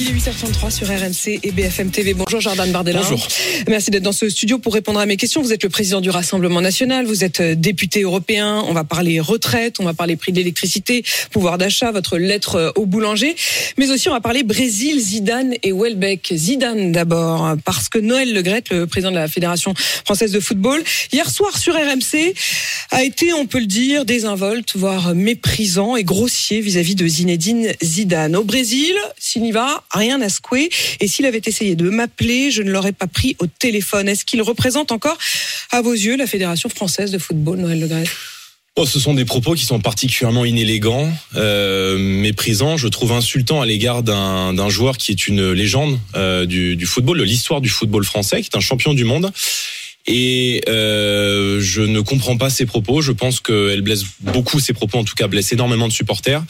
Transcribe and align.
Il 0.00 0.08
est 0.08 0.12
8h33 0.12 0.70
sur 0.70 0.86
RMC 0.86 1.40
et 1.42 1.52
BFM 1.52 1.90
TV. 1.90 2.14
Bonjour 2.14 2.40
Jordan 2.40 2.72
Bardella. 2.72 3.02
Bonjour. 3.02 3.28
Merci 3.68 3.90
d'être 3.90 4.02
dans 4.02 4.12
ce 4.12 4.30
studio 4.30 4.58
pour 4.58 4.72
répondre 4.72 4.98
à 4.98 5.04
mes 5.04 5.18
questions. 5.18 5.42
Vous 5.42 5.52
êtes 5.52 5.62
le 5.62 5.68
président 5.68 6.00
du 6.00 6.08
Rassemblement 6.08 6.62
national, 6.62 7.04
vous 7.04 7.22
êtes 7.22 7.40
euh, 7.40 7.54
député 7.54 8.00
européen. 8.00 8.64
On 8.66 8.72
va 8.72 8.84
parler 8.84 9.20
retraite, 9.20 9.78
on 9.78 9.84
va 9.84 9.92
parler 9.92 10.16
prix 10.16 10.32
de 10.32 10.38
l'électricité, 10.38 11.04
pouvoir 11.32 11.58
d'achat, 11.58 11.92
votre 11.92 12.16
lettre 12.16 12.54
euh, 12.54 12.70
au 12.76 12.86
boulanger. 12.86 13.36
Mais 13.76 13.90
aussi 13.90 14.08
on 14.08 14.12
va 14.12 14.22
parler 14.22 14.42
Brésil, 14.42 14.98
Zidane 14.98 15.52
et 15.62 15.70
Welbeck. 15.70 16.32
Zidane 16.34 16.92
d'abord, 16.92 17.56
parce 17.66 17.90
que 17.90 17.98
Noël 17.98 18.32
Legrette, 18.32 18.70
le 18.70 18.86
président 18.86 19.10
de 19.10 19.16
la 19.16 19.28
Fédération 19.28 19.74
française 19.76 20.32
de 20.32 20.40
football, 20.40 20.82
hier 21.12 21.28
soir 21.28 21.58
sur 21.58 21.74
RMC, 21.74 22.32
a 22.90 23.04
été, 23.04 23.34
on 23.34 23.46
peut 23.46 23.60
le 23.60 23.66
dire, 23.66 24.06
désinvolte, 24.06 24.76
voire 24.76 25.14
méprisant 25.14 25.96
et 25.96 26.04
grossier 26.04 26.62
vis-à-vis 26.62 26.94
de 26.94 27.06
Zinedine 27.06 27.72
Zidane. 27.82 28.34
Au 28.34 28.44
Brésil, 28.44 28.94
s'il 29.18 29.44
y 29.44 29.52
va, 29.52 29.84
rien 29.90 30.20
à 30.20 30.28
secouer. 30.28 30.70
Et 31.00 31.08
s'il 31.08 31.26
avait 31.26 31.42
essayé 31.44 31.74
de 31.76 31.88
m'appeler, 31.88 32.50
je 32.50 32.62
ne 32.62 32.70
l'aurais 32.70 32.92
pas 32.92 33.06
pris 33.06 33.36
au 33.38 33.46
téléphone. 33.46 34.08
Est-ce 34.08 34.24
qu'il 34.24 34.42
représente 34.42 34.92
encore, 34.92 35.18
à 35.70 35.82
vos 35.82 35.92
yeux, 35.92 36.16
la 36.16 36.26
Fédération 36.26 36.68
française 36.68 37.10
de 37.10 37.18
football, 37.18 37.58
Noël 37.58 37.80
Le 37.80 37.86
Gret 37.86 38.04
Oh, 38.76 38.86
ce 38.86 39.00
sont 39.00 39.14
des 39.14 39.24
propos 39.24 39.54
qui 39.54 39.64
sont 39.64 39.80
particulièrement 39.80 40.44
inélégants, 40.44 41.12
euh, 41.34 41.98
méprisants. 41.98 42.76
Je 42.76 42.86
trouve 42.88 43.12
insultant 43.12 43.60
à 43.60 43.66
l'égard 43.66 44.02
d'un 44.02 44.68
joueur 44.68 44.96
qui 44.96 45.10
est 45.10 45.26
une 45.26 45.50
légende 45.50 45.98
euh, 46.14 46.46
du 46.46 46.86
football, 46.86 47.18
de 47.18 47.24
l'histoire 47.24 47.60
du 47.60 47.68
football 47.68 48.04
français, 48.04 48.40
qui 48.40 48.48
est 48.50 48.56
un 48.56 48.60
champion 48.60 48.94
du 48.94 49.04
monde. 49.04 49.32
Et 50.06 50.62
euh, 50.68 51.60
je 51.60 51.82
ne 51.82 52.00
comprends 52.00 52.36
pas 52.36 52.50
ces 52.50 52.66
propos. 52.66 53.02
Je 53.02 53.12
pense 53.12 53.40
qu'elle 53.40 53.82
blesse 53.82 54.04
beaucoup 54.20 54.58
ces 54.58 54.72
propos, 54.72 54.98
en 54.98 55.04
tout 55.04 55.14
cas 55.14 55.28
blesse 55.28 55.52
énormément 55.52 55.88
de 55.88 55.92
supporters. 55.92 56.42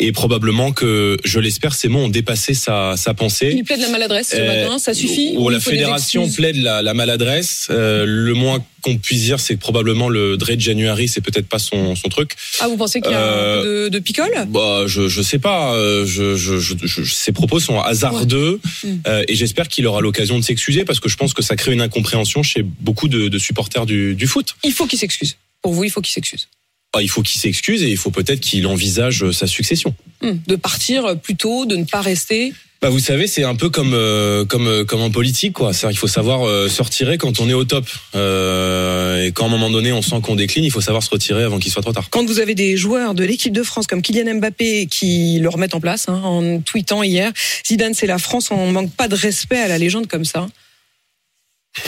Et 0.00 0.10
probablement 0.12 0.72
que, 0.72 1.16
je 1.24 1.38
l'espère, 1.38 1.74
ces 1.74 1.88
mots 1.88 2.00
ont 2.00 2.08
dépassé 2.08 2.54
sa, 2.54 2.96
sa 2.96 3.14
pensée. 3.14 3.52
Il 3.56 3.64
plaide 3.64 3.80
la 3.80 3.88
maladresse 3.88 4.30
ce 4.30 4.36
Euh, 4.36 4.62
matin, 4.64 4.78
ça 4.78 4.94
suffit 4.94 5.34
Ou 5.36 5.48
la 5.50 5.60
fédération 5.60 6.28
plaide 6.30 6.56
la, 6.56 6.82
la 6.82 6.94
maladresse. 6.94 7.68
Euh, 7.70 8.04
le 8.06 8.34
moins 8.34 8.64
qu'on 8.84 8.96
puisse 8.98 9.22
dire, 9.22 9.40
c'est 9.40 9.54
que 9.54 9.60
probablement 9.60 10.08
le 10.08 10.36
Dre 10.36 10.52
January, 10.58 11.08
c'est 11.08 11.20
peut-être 11.20 11.48
pas 11.48 11.58
son, 11.58 11.96
son 11.96 12.08
truc. 12.08 12.32
Ah, 12.60 12.68
vous 12.68 12.76
pensez 12.76 13.00
qu'il 13.00 13.10
y 13.10 13.14
a 13.14 13.18
un 13.58 13.62
peu 13.62 13.84
de, 13.84 13.88
de 13.88 13.98
picole? 13.98 14.30
Bah, 14.48 14.84
je 14.86 15.08
je 15.08 15.22
sais 15.22 15.38
pas. 15.38 15.74
euh, 15.74 16.04
Je, 16.06 16.36
je, 16.36 16.58
je, 16.60 16.74
je- 16.82 17.02
ces 17.04 17.32
propos 17.32 17.58
sont 17.60 17.80
hasardeux 17.80 18.60
euh, 19.06 19.24
et 19.26 19.34
j'espère 19.34 19.68
qu'il 19.68 19.86
aura 19.86 20.00
l'occasion 20.00 20.38
de 20.38 20.44
s'excuser 20.44 20.84
parce 20.84 21.00
que 21.00 21.08
je 21.08 21.16
pense 21.16 21.32
que 21.34 21.42
ça 21.42 21.56
crée 21.56 21.72
une 21.72 21.80
incompréhension 21.80 22.42
chez 22.42 22.62
beaucoup 22.62 23.08
de, 23.08 23.28
de 23.28 23.38
supporters 23.38 23.86
du, 23.86 24.14
du 24.14 24.26
foot. 24.26 24.54
Il 24.64 24.72
faut 24.72 24.86
qu'il 24.86 24.98
s'excuse. 24.98 25.36
Pour 25.62 25.72
vous, 25.72 25.84
il 25.84 25.90
faut 25.90 26.00
qu'il 26.02 26.12
s'excuse. 26.12 26.48
Ah, 26.96 27.02
il 27.02 27.08
faut 27.08 27.22
qu'il 27.22 27.40
s'excuse 27.40 27.82
et 27.82 27.90
il 27.90 27.96
faut 27.96 28.10
peut-être 28.12 28.40
qu'il 28.40 28.66
envisage 28.68 29.30
sa 29.32 29.46
succession. 29.48 29.94
Hum, 30.22 30.38
De 30.46 30.56
partir 30.56 31.18
plus 31.18 31.34
tôt, 31.36 31.66
de 31.66 31.74
ne 31.76 31.84
pas 31.84 32.00
rester. 32.02 32.52
Bah, 32.84 32.90
vous 32.90 32.98
savez, 32.98 33.26
c'est 33.26 33.44
un 33.44 33.54
peu 33.54 33.70
comme 33.70 33.94
euh, 33.94 34.44
comme 34.44 34.66
euh, 34.66 34.84
comme 34.84 35.00
en 35.00 35.10
politique, 35.10 35.54
quoi. 35.54 35.70
Il 35.88 35.96
faut 35.96 36.06
savoir 36.06 36.46
euh, 36.46 36.68
se 36.68 36.82
retirer 36.82 37.16
quand 37.16 37.40
on 37.40 37.48
est 37.48 37.54
au 37.54 37.64
top. 37.64 37.86
Euh, 38.14 39.24
et 39.24 39.32
quand 39.32 39.44
à 39.44 39.46
un 39.46 39.50
moment 39.50 39.70
donné 39.70 39.90
on 39.90 40.02
sent 40.02 40.16
qu'on 40.22 40.34
décline, 40.34 40.64
il 40.64 40.70
faut 40.70 40.82
savoir 40.82 41.02
se 41.02 41.08
retirer 41.08 41.44
avant 41.44 41.58
qu'il 41.58 41.72
soit 41.72 41.80
trop 41.80 41.94
tard. 41.94 42.08
Quand 42.10 42.26
vous 42.26 42.40
avez 42.40 42.54
des 42.54 42.76
joueurs 42.76 43.14
de 43.14 43.24
l'équipe 43.24 43.54
de 43.54 43.62
France 43.62 43.86
comme 43.86 44.02
Kylian 44.02 44.34
Mbappé 44.34 44.84
qui 44.84 45.38
le 45.40 45.48
remettent 45.48 45.74
en 45.74 45.80
place, 45.80 46.10
hein, 46.10 46.20
en 46.24 46.60
tweetant 46.60 47.02
hier, 47.02 47.32
Zidane 47.66 47.94
c'est 47.94 48.06
la 48.06 48.18
France, 48.18 48.50
on 48.50 48.70
manque 48.70 48.92
pas 48.92 49.08
de 49.08 49.14
respect 49.14 49.60
à 49.60 49.68
la 49.68 49.78
légende 49.78 50.06
comme 50.06 50.26
ça. 50.26 50.46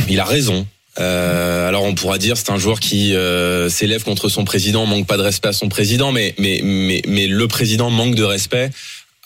Il 0.08 0.18
a 0.18 0.24
raison. 0.24 0.66
Euh, 0.98 1.68
alors 1.68 1.84
on 1.84 1.94
pourra 1.94 2.16
dire 2.16 2.38
c'est 2.38 2.50
un 2.50 2.58
joueur 2.58 2.80
qui 2.80 3.14
euh, 3.14 3.68
s'élève 3.68 4.02
contre 4.02 4.30
son 4.30 4.44
président, 4.44 4.86
manque 4.86 5.06
pas 5.06 5.18
de 5.18 5.22
respect 5.22 5.48
à 5.48 5.52
son 5.52 5.68
président, 5.68 6.10
mais 6.10 6.34
mais 6.38 6.60
mais 6.64 7.02
mais 7.06 7.26
le 7.26 7.48
président 7.48 7.90
manque 7.90 8.14
de 8.14 8.24
respect 8.24 8.70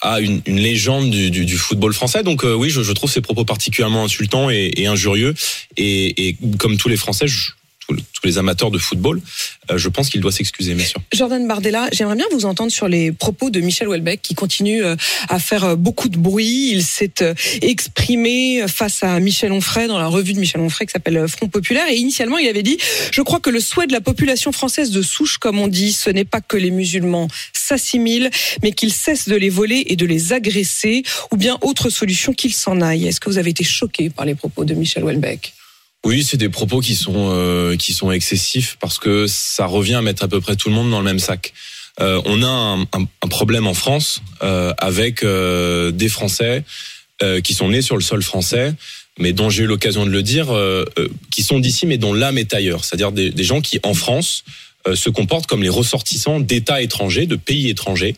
à 0.01 0.21
une, 0.21 0.41
une 0.47 0.59
légende 0.59 1.11
du, 1.11 1.31
du, 1.31 1.45
du 1.45 1.57
football 1.57 1.93
français. 1.93 2.23
Donc 2.23 2.45
euh, 2.45 2.55
oui, 2.55 2.71
je, 2.71 2.83
je 2.83 2.93
trouve 2.93 3.11
ces 3.11 3.21
propos 3.21 3.45
particulièrement 3.45 4.05
insultants 4.05 4.51
et, 4.51 4.73
et 4.77 4.87
injurieux. 4.87 5.35
Et, 5.77 6.29
et 6.29 6.37
comme 6.59 6.77
tous 6.77 6.89
les 6.89 6.97
Français, 6.97 7.27
je- 7.29 7.51
tous, 7.97 8.27
les 8.27 8.39
amateurs 8.39 8.71
de 8.71 8.79
football, 8.79 9.21
euh, 9.71 9.79
je 9.79 9.89
pense 9.89 10.11
qu'il 10.11 10.21
doit 10.21 10.33
s'excuser, 10.33 10.75
bien 10.75 10.85
sûr. 10.85 11.01
Jordan 11.13 11.47
Bardella, 11.47 11.89
j'aimerais 11.93 12.17
bien 12.17 12.27
vous 12.33 12.45
entendre 12.45 12.71
sur 12.71 12.89
les 12.89 13.13
propos 13.13 13.51
de 13.51 13.61
Michel 13.61 13.89
Houellebecq 13.89 14.21
qui 14.23 14.35
continue 14.35 14.85
euh, 14.85 14.97
à 15.29 15.39
faire 15.39 15.65
euh, 15.65 15.77
beaucoup 15.77 16.09
de 16.09 16.19
bruit. 16.19 16.71
Il 16.73 16.85
s'est 16.85 17.11
exprimé 17.63 18.65
face 18.69 19.03
à 19.03 19.19
Michel 19.21 19.53
Onfray 19.53 19.89
dans 19.89 19.99
la 19.99 20.07
revue 20.07 20.33
de 20.33 20.41
Michel 20.41 20.61
Onfray 20.61 20.87
qui 20.87 20.93
s'appelle 20.93 21.27
Front 21.29 21.49
Populaire. 21.49 21.89
Et 21.89 21.97
initialement, 21.97 22.39
il 22.39 22.49
avait 22.49 22.63
dit 22.63 22.79
Je 23.13 23.23
crois 23.23 23.41
que 23.41 23.51
le 23.51 23.61
souhait 23.61 23.87
de 23.87 23.93
la 23.93 24.01
population 24.01 24.53
française 24.53 24.91
de 24.91 25.03
souche, 25.03 25.39
comme 25.39 25.59
on 25.59 25.69
dit, 25.69 25.93
ce 25.93 26.11
n'est 26.11 26.25
pas 26.25 26.41
que 26.41 26.57
les 26.57 26.71
musulmans 26.71 27.29
s'assimilent, 27.53 28.31
mais 28.63 28.73
qu'ils 28.73 28.93
cessent 28.93 29.29
de 29.29 29.37
les 29.37 29.51
voler 29.51 29.85
et 29.87 29.97
de 29.97 30.07
les 30.07 30.33
agresser, 30.33 31.03
ou 31.31 31.37
bien 31.37 31.59
autre 31.63 31.91
solution 31.91 32.33
qu'ils 32.33 32.55
s'en 32.55 32.81
aillent. 32.81 33.07
Est-ce 33.07 33.21
que 33.21 33.31
vous 33.31 33.39
avez 33.39 33.51
été 33.51 33.65
choqué 33.65 34.11
par 34.11 34.25
les 34.25 34.35
propos 34.35 34.65
de 34.65 34.75
Michel 34.75 35.05
Houellebecq? 35.05 35.55
Oui, 36.05 36.25
c'est 36.25 36.39
des 36.39 36.49
propos 36.49 36.81
qui 36.81 36.95
sont 36.95 37.13
euh, 37.33 37.77
qui 37.77 37.93
sont 37.93 38.11
excessifs 38.11 38.79
parce 38.81 38.99
que 38.99 39.27
ça 39.27 39.67
revient 39.67 39.95
à 39.95 40.03
mettre 40.03 40.25
à 40.25 40.29
peu 40.29 40.41
près 40.41 40.57
tout 40.57 40.71
le 40.71 40.75
monde 40.75 40.91
dans 40.91 40.99
le 40.99 41.05
même 41.05 41.19
sac. 41.19 41.53
Euh, 42.01 42.23
on 42.25 42.43
a 42.43 42.47
un, 42.49 42.81
un- 42.83 43.07
un 43.23 43.29
problème 43.29 43.67
en 43.67 43.75
France 43.75 44.23
euh, 44.43 44.73
avec 44.79 45.23
euh, 45.23 45.91
des 45.91 46.09
Français 46.09 46.65
euh, 47.23 47.43
qui 47.43 47.53
sont 47.53 47.69
nés 47.69 47.83
sur 47.83 47.97
le 47.97 48.03
sol 48.03 48.23
français, 48.23 48.73
mais 49.19 49.35
dont 49.35 49.51
j'ai 49.51 49.65
eu 49.65 49.67
l'occasion 49.67 50.07
de 50.07 50.11
le 50.11 50.23
dire, 50.23 50.55
euh, 50.55 50.87
qui 51.31 51.43
sont 51.43 51.59
d'ici 51.59 51.85
mais 51.87 51.99
dont 51.99 52.15
l'âme 52.15 52.39
est 52.39 52.55
ailleurs. 52.55 52.85
C'est-à-dire 52.87 53.13
des, 53.13 53.29
des 53.31 53.45
gens 53.45 53.61
qui 53.61 53.79
en 53.83 53.93
France 53.93 54.45
se 54.95 55.11
comportent 55.11 55.47
comme 55.47 55.63
les 55.63 55.69
ressortissants 55.69 56.41
d'États 56.41 56.81
étrangers, 56.81 57.27
de 57.27 57.37
pays 57.37 57.69
étrangers, 57.69 58.17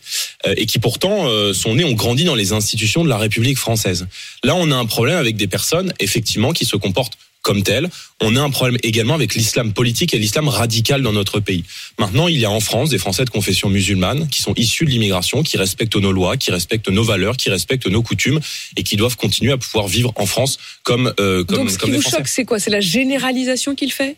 et 0.55 0.65
qui 0.65 0.79
pourtant 0.79 1.27
sont 1.53 1.75
nés, 1.75 1.83
ont 1.83 1.91
grandi 1.91 2.23
dans 2.23 2.35
les 2.35 2.53
institutions 2.53 3.03
de 3.03 3.09
la 3.09 3.17
République 3.17 3.57
française. 3.57 4.07
Là, 4.45 4.55
on 4.55 4.71
a 4.71 4.75
un 4.77 4.85
problème 4.85 5.17
avec 5.17 5.35
des 5.35 5.47
personnes, 5.47 5.91
effectivement, 5.99 6.53
qui 6.53 6.63
se 6.63 6.77
comportent 6.77 7.17
comme 7.43 7.61
telles. 7.61 7.89
On 8.21 8.35
a 8.35 8.41
un 8.41 8.49
problème 8.49 8.79
également 8.81 9.13
avec 9.13 9.35
l'islam 9.35 9.73
politique 9.73 10.13
et 10.13 10.17
l'islam 10.17 10.47
radical 10.47 11.01
dans 11.03 11.11
notre 11.11 11.39
pays. 11.39 11.63
Maintenant, 11.99 12.27
il 12.27 12.39
y 12.39 12.45
a 12.45 12.49
en 12.49 12.61
France 12.61 12.89
des 12.89 12.97
Français 12.97 13.25
de 13.25 13.29
confession 13.29 13.69
musulmane 13.69 14.27
qui 14.29 14.41
sont 14.41 14.53
issus 14.55 14.85
de 14.85 14.89
l'immigration, 14.89 15.43
qui 15.43 15.57
respectent 15.57 15.97
nos 15.97 16.11
lois, 16.11 16.37
qui 16.37 16.49
respectent 16.49 16.89
nos 16.89 17.03
valeurs, 17.03 17.37
qui 17.37 17.49
respectent 17.49 17.87
nos 17.87 18.01
coutumes 18.01 18.39
et 18.77 18.83
qui 18.83 18.95
doivent 18.95 19.17
continuer 19.17 19.51
à 19.51 19.57
pouvoir 19.57 19.87
vivre 19.87 20.13
en 20.15 20.25
France 20.25 20.57
comme 20.83 21.13
euh, 21.19 21.43
comme 21.43 21.57
Donc 21.57 21.71
ce 21.71 21.77
comme 21.77 21.89
qui 21.89 21.91
des 21.91 21.97
vous 21.97 22.01
Français. 22.01 22.17
choque, 22.17 22.27
c'est 22.27 22.45
quoi? 22.45 22.59
C'est 22.59 22.71
la 22.71 22.81
généralisation 22.81 23.75
qu'il 23.75 23.91
fait? 23.91 24.15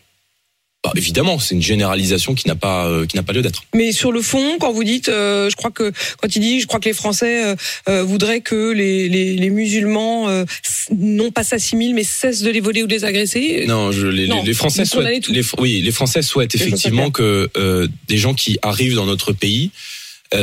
Bah, 0.86 0.92
évidemment, 0.94 1.40
c'est 1.40 1.56
une 1.56 1.62
généralisation 1.62 2.36
qui 2.36 2.46
n'a 2.46 2.54
pas 2.54 2.86
euh, 2.86 3.06
qui 3.06 3.16
n'a 3.16 3.24
pas 3.24 3.32
lieu 3.32 3.42
d'être. 3.42 3.62
Mais 3.74 3.90
sur 3.90 4.12
le 4.12 4.22
fond, 4.22 4.56
quand 4.60 4.70
vous 4.70 4.84
dites, 4.84 5.08
euh, 5.08 5.50
je 5.50 5.56
crois 5.56 5.72
que 5.72 5.90
quand 6.20 6.36
il 6.36 6.38
dit, 6.38 6.60
je 6.60 6.68
crois 6.68 6.78
que 6.78 6.88
les 6.88 6.94
Français 6.94 7.56
euh, 7.88 8.04
voudraient 8.04 8.40
que 8.40 8.70
les, 8.70 9.08
les, 9.08 9.34
les 9.34 9.50
musulmans 9.50 10.28
non 10.96 11.32
pas 11.32 11.42
s'assimilent, 11.42 11.94
mais 11.94 12.04
cessent 12.04 12.42
de 12.42 12.50
les 12.50 12.60
voler 12.60 12.84
ou 12.84 12.86
de 12.86 12.92
les 12.92 13.04
agresser. 13.04 13.64
Non, 13.66 13.90
je, 13.90 14.06
les, 14.06 14.28
Non, 14.28 14.44
les 14.44 14.54
Français 14.54 14.84
souhaitent, 14.84 15.26
les, 15.26 15.42
oui, 15.58 15.80
les 15.80 15.90
Français 15.90 16.22
souhaitent 16.22 16.54
effectivement 16.54 17.10
que 17.10 17.50
des 18.06 18.18
gens 18.18 18.34
qui 18.34 18.56
arrivent 18.62 18.94
dans 18.94 19.06
notre 19.06 19.32
pays, 19.32 19.72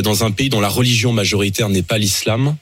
dans 0.02 0.26
un 0.26 0.32
pays 0.32 0.50
dont 0.50 0.60
la 0.60 0.68
religion 0.68 1.14
majoritaire 1.14 1.70
n'est 1.70 1.84
pas 1.84 1.98
l'islam, 1.98 2.58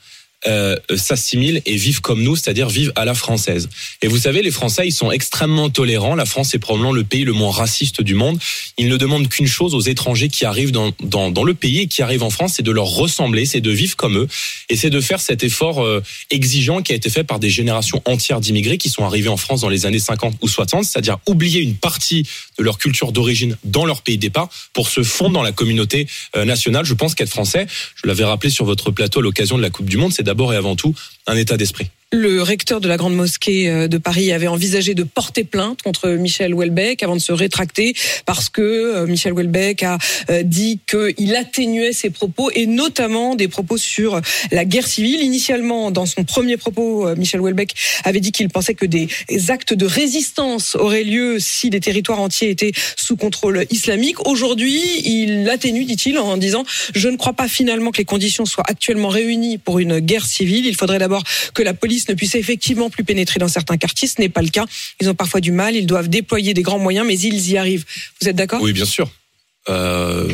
euh, 0.48 0.76
s'assimilent 0.96 1.62
et 1.66 1.76
vivent 1.76 2.02
comme 2.02 2.24
nous, 2.24 2.36
c'est-à-dire 2.36 2.68
vivent 2.68 2.92
à 2.96 3.06
la 3.06 3.14
française. 3.14 3.70
Et 4.02 4.08
vous 4.08 4.18
savez, 4.18 4.42
les 4.42 4.52
Français, 4.52 4.88
ils 4.88 4.94
sont 4.94 5.12
extrêmement 5.12 5.70
tolérants. 5.70 6.16
La 6.16 6.26
France 6.26 6.56
est 6.56 6.60
probablement 6.60 6.94
le 6.94 7.04
pays 7.04 7.24
le 7.24 7.34
moins 7.34 7.52
raciste 7.52 8.02
du 8.02 8.16
monde. 8.16 8.40
Ils 8.78 8.88
ne 8.88 8.98
demandent 8.98 9.28
qu'une 9.28 9.48
chose 9.48 9.76
aux 9.76 9.82
étrangers 9.82 10.30
qui 10.30 10.46
arrivent 10.46 10.72
dans, 10.72 10.92
dans, 11.04 11.30
dans 11.30 11.44
le 11.44 11.54
pays 11.54 11.82
et 11.82 11.88
qui 11.88 12.02
arrivent 12.02 12.24
en 12.24 12.30
France, 12.30 12.54
c'est 12.56 12.64
de 12.64 12.72
leur 12.72 12.88
ressembler, 12.88 13.46
c'est 13.46 13.62
de 13.62 13.70
vivre 13.70 13.96
comme 13.96 14.18
eux, 14.18 14.28
et 14.70 14.76
c'est 14.76 14.90
de 14.90 15.00
faire 15.00 15.20
cet 15.20 15.44
effort 15.44 15.84
euh, 15.84 16.02
exigeant 16.30 16.82
qui 16.82 16.92
a 16.92 16.96
été 16.96 17.10
fait 17.10 17.24
par 17.24 17.40
des 17.40 17.50
générations 17.50 18.02
entières 18.06 18.40
d'immigrés 18.40 18.78
qui 18.78 18.90
sont 18.90 19.06
arrivés 19.06 19.30
en 19.30 19.38
France 19.38 19.62
dans 19.62 19.70
les 19.70 19.86
années 19.86 20.00
50 20.00 20.36
ou 20.42 20.48
60, 20.48 20.86
c'est-à-dire 20.86 21.18
oublier 21.28 21.62
une 21.62 21.76
partie 21.76 22.28
de 22.58 22.64
leur 22.64 22.78
culture 22.78 23.12
d'origine 23.12 23.58
dans 23.64 23.86
leur 23.86 24.02
pays 24.02 24.18
de 24.18 24.22
départ 24.22 24.50
pour 24.74 24.88
se 24.90 25.04
fondre 25.04 25.34
dans 25.34 25.44
la 25.44 25.52
communauté 25.52 26.08
euh, 26.36 26.46
nationale. 26.46 26.86
Je 26.86 26.94
pense 26.94 27.16
qu'être 27.16 27.30
français, 27.30 27.68
je 27.96 28.08
l'avais 28.08 28.24
rappelé 28.24 28.50
sur 28.50 28.66
votre 28.66 28.92
plateau 28.92 29.20
à 29.20 29.24
l'occasion 29.24 29.58
de 29.58 29.62
la 29.62 29.70
Coupe 29.70 29.90
du 29.90 29.98
Monde, 29.98 30.14
c'est 30.14 30.24
d'abord 30.32 30.54
et 30.54 30.56
avant 30.56 30.78
tout 30.78 30.96
un 31.28 31.36
état 31.36 31.58
d'esprit. 31.58 31.92
Le 32.14 32.42
recteur 32.42 32.82
de 32.82 32.90
la 32.90 32.98
Grande 32.98 33.16
Mosquée 33.16 33.70
euh, 33.70 33.88
de 33.88 33.98
Paris 33.98 34.34
avait 34.34 34.48
envisagé 34.48 34.96
de 34.96 35.04
porter 35.04 35.46
plainte 35.46 35.82
contre 35.82 36.10
Michel 36.10 36.54
Houellebecq 36.54 37.04
avant 37.04 37.16
de 37.16 37.22
se 37.22 37.32
rétracter 37.32 37.94
parce 38.26 38.50
que 38.50 38.62
euh, 38.62 39.08
Michel 39.08 39.32
Houellebecq 39.32 39.84
a 39.84 39.98
euh, 40.30 40.44
dit 40.44 40.82
qu'il 40.86 41.34
atténuait 41.38 41.94
ses 41.94 42.10
propos 42.10 42.52
et 42.54 42.66
notamment 42.66 43.36
des 43.36 43.48
propos 43.48 43.78
sur 43.78 44.20
la 44.52 44.66
guerre 44.66 44.88
civile. 44.88 45.22
Initialement, 45.22 45.90
dans 45.90 46.06
son 46.06 46.26
premier 46.26 46.58
propos, 46.58 47.16
Michel 47.16 47.40
Houellebecq 47.40 47.74
avait 48.04 48.20
dit 48.20 48.34
qu'il 48.34 48.50
pensait 48.50 48.74
que 48.74 48.86
des 48.86 49.08
actes 49.48 49.74
de 49.74 49.86
résistance 49.86 50.76
auraient 50.76 51.06
lieu 51.06 51.38
si 51.40 51.70
des 51.70 51.80
territoires 51.80 52.20
entiers 52.20 52.50
étaient 52.50 52.74
sous 52.98 53.16
contrôle 53.16 53.66
islamique. 53.70 54.28
Aujourd'hui, 54.28 54.82
il 55.06 55.50
atténue, 55.50 55.86
dit-il, 55.86 56.20
en 56.20 56.36
disant 56.36 56.66
je 56.94 57.08
ne 57.08 57.16
crois 57.16 57.34
pas 57.34 57.48
finalement 57.48 57.92
que 57.92 58.00
les 58.00 58.06
conditions 58.06 58.46
soient 58.46 58.66
actuellement 58.68 59.08
réunies 59.08 59.58
pour 59.58 59.80
une 59.80 60.00
guerre 60.00 60.26
civile. 60.26 60.66
Il 60.66 60.76
faudrait 60.76 61.00
d'abord 61.00 61.11
que 61.54 61.64
la 61.64 61.74
police 61.74 62.08
ne 62.10 62.14
puisse 62.14 62.36
effectivement 62.36 62.90
plus 62.90 63.04
pénétrer 63.04 63.40
dans 63.40 63.48
certains 63.48 63.78
quartiers. 63.78 64.08
Ce 64.08 64.20
n'est 64.20 64.30
pas 64.30 64.42
le 64.42 64.50
cas. 64.50 64.66
Ils 65.00 65.10
ont 65.10 65.16
parfois 65.16 65.42
du 65.42 65.52
mal. 65.52 65.76
Ils 65.76 65.86
doivent 65.86 66.10
déployer 66.10 66.54
des 66.54 66.62
grands 66.62 66.80
moyens, 66.80 67.06
mais 67.08 67.20
ils 67.20 67.50
y 67.50 67.58
arrivent. 67.58 67.86
Vous 68.22 68.28
êtes 68.28 68.36
d'accord? 68.36 68.62
Oui, 68.62 68.74
bien 68.74 68.86
sûr. 68.86 69.10
Euh, 69.70 70.28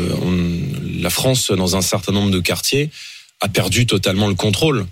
la 0.99 1.09
France, 1.09 1.51
dans 1.51 1.75
un 1.75 1.81
certain 1.81 2.11
nombre 2.11 2.31
de 2.31 2.39
quartiers, 2.39 2.89
a 3.41 3.49
perdu 3.49 3.85
totalement 3.85 4.27
le 4.27 4.35
contrôle. 4.35 4.85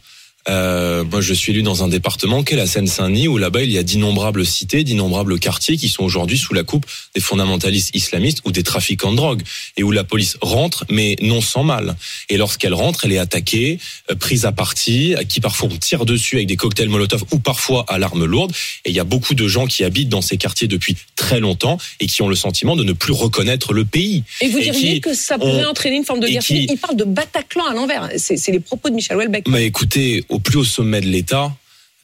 Euh, 0.47 1.03
moi, 1.03 1.21
je 1.21 1.33
suis 1.33 1.51
élu 1.51 1.63
dans 1.63 1.83
un 1.83 1.87
département 1.87 2.43
qu'est 2.43 2.55
la 2.55 2.67
Seine-Saint-Denis, 2.67 3.27
où 3.27 3.37
là-bas, 3.37 3.63
il 3.63 3.71
y 3.71 3.77
a 3.77 3.83
d'innombrables 3.83 4.45
cités, 4.45 4.83
d'innombrables 4.83 5.39
quartiers 5.39 5.75
qui 5.77 5.89
sont 5.89 6.03
aujourd'hui 6.03 6.37
sous 6.37 6.53
la 6.53 6.63
coupe 6.63 6.85
des 7.15 7.21
fondamentalistes 7.21 7.95
islamistes 7.95 8.41
ou 8.45 8.51
des 8.51 8.61
trafiquants 8.63 9.11
de 9.11 9.17
drogue, 9.17 9.41
et 9.77 9.83
où 9.83 9.91
la 9.91 10.03
police 10.03 10.37
rentre, 10.41 10.85
mais 10.89 11.15
non 11.21 11.41
sans 11.41 11.63
mal. 11.63 11.95
Et 12.29 12.37
lorsqu'elle 12.37 12.73
rentre, 12.73 13.05
elle 13.05 13.11
est 13.13 13.17
attaquée, 13.17 13.79
euh, 14.11 14.15
prise 14.15 14.45
à 14.45 14.51
partie, 14.51 15.15
qui 15.29 15.39
parfois 15.41 15.69
on 15.71 15.77
tire 15.77 16.05
dessus 16.05 16.35
avec 16.35 16.47
des 16.47 16.57
cocktails 16.57 16.89
Molotov 16.89 17.23
ou 17.31 17.39
parfois 17.39 17.85
à 17.87 17.97
l'arme 17.97 18.25
lourde. 18.25 18.51
Et 18.85 18.91
il 18.91 18.95
y 18.95 18.99
a 18.99 19.03
beaucoup 19.03 19.33
de 19.33 19.47
gens 19.47 19.65
qui 19.65 19.83
habitent 19.83 20.09
dans 20.09 20.21
ces 20.21 20.37
quartiers 20.37 20.67
depuis 20.67 20.95
très 21.15 21.39
longtemps 21.39 21.77
et 21.99 22.05
qui 22.05 22.21
ont 22.21 22.27
le 22.29 22.35
sentiment 22.35 22.75
de 22.75 22.83
ne 22.83 22.93
plus 22.93 23.13
reconnaître 23.13 23.73
le 23.73 23.83
pays. 23.85 24.23
Et 24.41 24.49
vous 24.49 24.59
Et 24.59 24.63
diriez 24.63 24.93
qui 24.95 25.01
que 25.01 25.13
ça 25.15 25.37
pourrait 25.39 25.65
entraîner 25.65 25.95
une 25.97 26.05
forme 26.05 26.19
de 26.19 26.27
guerre 26.27 26.41
qui- 26.41 26.47
civile 26.53 26.69
Il 26.73 26.77
parle 26.77 26.95
de 26.97 27.03
Bataclan 27.03 27.65
à 27.65 27.73
l'envers. 27.73 28.09
C'est 28.17 28.37
c'est 28.37 28.51
les 28.51 28.59
propos 28.59 28.89
de 28.89 28.95
Michel 28.95 29.17
Houellebecq. 29.17 29.49
Bah 29.49 29.61
écoutez, 29.61 30.23
au 30.35 30.39
plus 30.39 30.57
haut 30.57 30.65
sommet 30.65 30.99
de 30.99 31.07
l'État, 31.07 31.55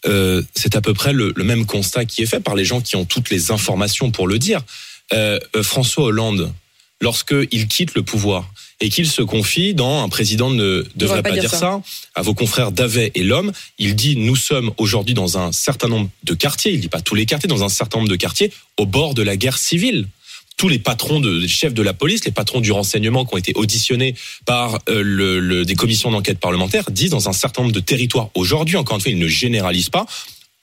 euh, 0.05 0.41
c'est 0.55 0.77
à 0.77 0.81
peu 0.81 0.93
près 0.93 1.11
le, 1.11 1.33
le 1.35 1.43
même 1.43 1.65
constat 1.65 2.05
qui 2.05 2.23
est 2.23 2.25
fait 2.25 2.39
par 2.39 2.55
les 2.55 2.63
gens 2.63 2.79
qui 2.79 2.95
ont 2.95 3.03
toutes 3.03 3.29
les 3.29 3.51
informations 3.51 4.09
pour 4.09 4.25
le 4.25 4.39
dire. 4.39 4.61
Euh, 5.11 5.37
euh, 5.57 5.63
François 5.63 6.05
Hollande, 6.05 6.53
lorsqu'il 7.01 7.67
quitte 7.67 7.93
le 7.93 8.03
pouvoir 8.03 8.49
et 8.79 8.89
qu'il 8.89 9.05
se 9.05 9.21
confie 9.21 9.73
dans 9.73 10.01
un 10.01 10.07
président 10.07 10.49
ne 10.49 10.87
devrait 10.95 11.21
pas, 11.21 11.31
dire, 11.31 11.53
ça. 11.53 11.81
à 12.15 12.21
vos 12.21 12.33
confrères 12.33 12.71
d'Avet 12.71 13.11
et 13.15 13.23
l'homme, 13.23 13.51
il 13.77 13.97
dit 13.97 14.15
nous 14.15 14.37
sommes 14.37 14.71
aujourd'hui 14.77 15.13
dans 15.13 15.37
un 15.37 15.51
certain 15.51 15.89
nombre 15.89 16.09
de 16.23 16.33
quartiers, 16.33 16.71
il 16.71 16.79
dit 16.79 16.87
pas 16.87 17.01
tous 17.01 17.15
les 17.15 17.25
quartiers, 17.25 17.49
dans 17.49 17.65
un 17.65 17.69
certain 17.69 17.97
nombre 17.97 18.09
de 18.09 18.15
quartiers 18.15 18.53
au 18.77 18.85
bord 18.85 19.13
de 19.13 19.23
la 19.23 19.35
guerre 19.35 19.57
civile. 19.57 20.07
Tous 20.61 20.69
les 20.69 20.77
patrons 20.77 21.19
de 21.19 21.47
chefs 21.47 21.73
de 21.73 21.81
la 21.81 21.91
police, 21.91 22.23
les 22.23 22.31
patrons 22.31 22.61
du 22.61 22.71
renseignement 22.71 23.25
qui 23.25 23.33
ont 23.33 23.37
été 23.39 23.51
auditionnés 23.55 24.13
par 24.45 24.77
euh, 24.89 25.01
le, 25.03 25.65
des 25.65 25.73
commissions 25.73 26.11
d'enquête 26.11 26.37
parlementaires 26.37 26.91
disent 26.91 27.09
dans 27.09 27.27
un 27.27 27.33
certain 27.33 27.63
nombre 27.63 27.73
de 27.73 27.79
territoires 27.79 28.29
aujourd'hui, 28.35 28.77
encore 28.77 28.97
une 28.97 29.01
fois, 29.01 29.11
ils 29.11 29.17
ne 29.17 29.27
généralisent 29.27 29.89
pas, 29.89 30.05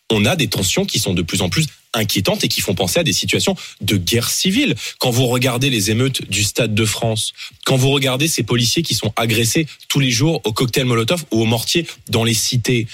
on 0.09 0.25
a 0.25 0.37
des 0.37 0.47
tensions 0.47 0.85
qui 0.85 1.01
sont 1.01 1.15
de 1.15 1.23
plus 1.23 1.43
en 1.43 1.49
plus 1.49 1.67
inquiétantes 1.95 2.45
et 2.45 2.49
qui 2.49 2.61
font 2.61 2.77
penser 2.77 3.01
à 3.01 3.03
des 3.03 3.13
situations 3.13 3.57
de 3.81 3.97
guerre 3.97 4.31
civile. 4.31 4.77
Quand 5.01 5.11
vous 5.11 5.27
regardez 5.27 5.69
les 5.69 5.91
émeutes 5.91 6.31
du 6.31 6.45
Stade 6.45 6.77
de 6.77 6.85
France, 6.85 7.33
quand 7.65 7.77
vous 7.77 7.91
regardez 7.91 8.29
ces 8.29 8.45
policiers 8.45 8.85
qui 8.85 8.95
sont 8.95 9.13
agressés 9.17 9.67
tous 9.89 9.99
les 9.99 10.13
jours 10.13 10.41
au 10.45 10.53
cocktail 10.53 10.85
Molotov 10.85 11.25
ou 11.33 11.43
au 11.43 11.45
mortier 11.45 11.87
dans 12.09 12.23
les 12.23 12.35
cités, 12.35 12.87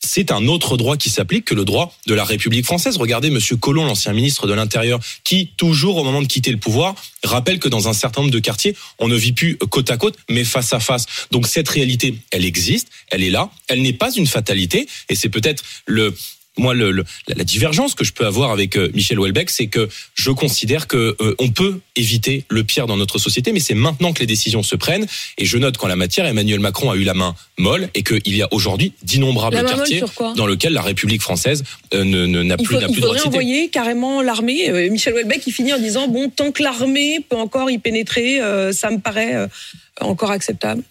c'est 0.00 0.30
un 0.30 0.46
autre 0.46 0.76
droit 0.76 0.96
qui 0.96 1.10
s'applique 1.10 1.44
que 1.44 1.54
le 1.54 1.64
droit 1.64 1.94
de 2.06 2.14
la 2.14 2.24
République 2.24 2.64
française. 2.64 2.96
Regardez 2.96 3.30
Monsieur 3.30 3.56
Collomb, 3.56 3.84
l'ancien 3.84 4.12
ministre 4.12 4.46
de 4.46 4.52
l'Intérieur, 4.52 5.00
qui, 5.24 5.50
toujours 5.56 5.96
au 5.96 6.04
moment 6.04 6.22
de 6.22 6.26
quitter 6.26 6.50
le 6.50 6.58
pouvoir, 6.58 6.94
rappelle 7.24 7.58
que 7.58 7.68
dans 7.68 7.88
un 7.88 7.92
certain 7.92 8.22
nombre 8.22 8.32
de 8.32 8.38
quartiers, 8.38 8.76
on 8.98 9.08
ne 9.08 9.16
vit 9.16 9.32
plus 9.32 9.56
côte 9.56 9.90
à 9.90 9.96
côte, 9.96 10.16
mais 10.30 10.44
face 10.44 10.72
à 10.72 10.80
face. 10.80 11.06
Donc 11.30 11.46
cette 11.46 11.68
réalité, 11.68 12.16
elle 12.30 12.44
existe, 12.44 12.88
elle 13.10 13.22
est 13.22 13.30
là, 13.30 13.50
elle 13.66 13.82
n'est 13.82 13.92
pas 13.92 14.12
une 14.12 14.26
fatalité, 14.26 14.88
et 15.08 15.14
c'est 15.14 15.28
peut-être 15.28 15.62
le 15.86 16.14
moi, 16.58 16.74
le, 16.74 16.90
le- 16.90 17.04
la 17.28 17.44
divergence 17.44 17.94
que 17.94 18.04
je 18.04 18.12
peux 18.12 18.26
avoir 18.26 18.50
avec 18.50 18.76
euh, 18.76 18.90
Michel 18.94 19.18
Houellebecq, 19.18 19.48
c'est 19.50 19.68
que 19.68 19.88
je 20.14 20.30
considère 20.30 20.86
que 20.86 21.16
euh, 21.20 21.34
on 21.38 21.48
peut 21.50 21.80
éviter 21.96 22.44
le 22.48 22.64
pire 22.64 22.86
dans 22.86 22.96
notre 22.96 23.18
société, 23.18 23.52
mais 23.52 23.60
c'est 23.60 23.74
maintenant 23.74 24.12
que 24.12 24.20
les 24.20 24.26
décisions 24.26 24.62
se 24.62 24.76
prennent. 24.76 25.06
Et 25.38 25.44
je 25.44 25.56
note 25.58 25.76
qu'en 25.78 25.86
la 25.88 25.96
matière, 25.96 26.26
Emmanuel 26.26 26.60
Macron 26.60 26.90
a 26.90 26.96
eu 26.96 27.04
la 27.04 27.14
main 27.14 27.34
molle 27.56 27.88
et 27.94 28.02
qu'il 28.02 28.36
y 28.36 28.42
a 28.42 28.48
aujourd'hui 28.52 28.92
d'innombrables 29.02 29.56
quartiers 29.76 30.00
dans 30.36 30.46
lesquels 30.46 30.72
la 30.72 30.82
République 30.82 31.22
française 31.22 31.64
euh, 31.94 32.04
ne- 32.04 32.26
n'a 32.42 32.56
Il, 32.58 32.64
plus, 32.64 32.76
n'a 32.76 32.82
il 32.82 32.92
plus 32.92 32.96
de 32.96 33.00
droit 33.00 33.14
faudrait 33.16 33.28
envoyer 33.28 33.68
carrément 33.70 34.20
l'armée. 34.22 34.90
Michel 34.90 35.14
Houellebecq, 35.14 35.46
il 35.46 35.52
finit 35.52 35.72
en 35.72 35.78
disant 35.78 36.08
bon, 36.08 36.28
tant 36.28 36.52
que 36.52 36.62
l'armée 36.62 37.20
peut 37.28 37.36
encore 37.36 37.70
y 37.70 37.78
pénétrer, 37.78 38.40
euh, 38.40 38.72
ça 38.72 38.90
me 38.90 38.98
paraît 38.98 39.34
encore 40.00 40.30
acceptable. 40.30 40.82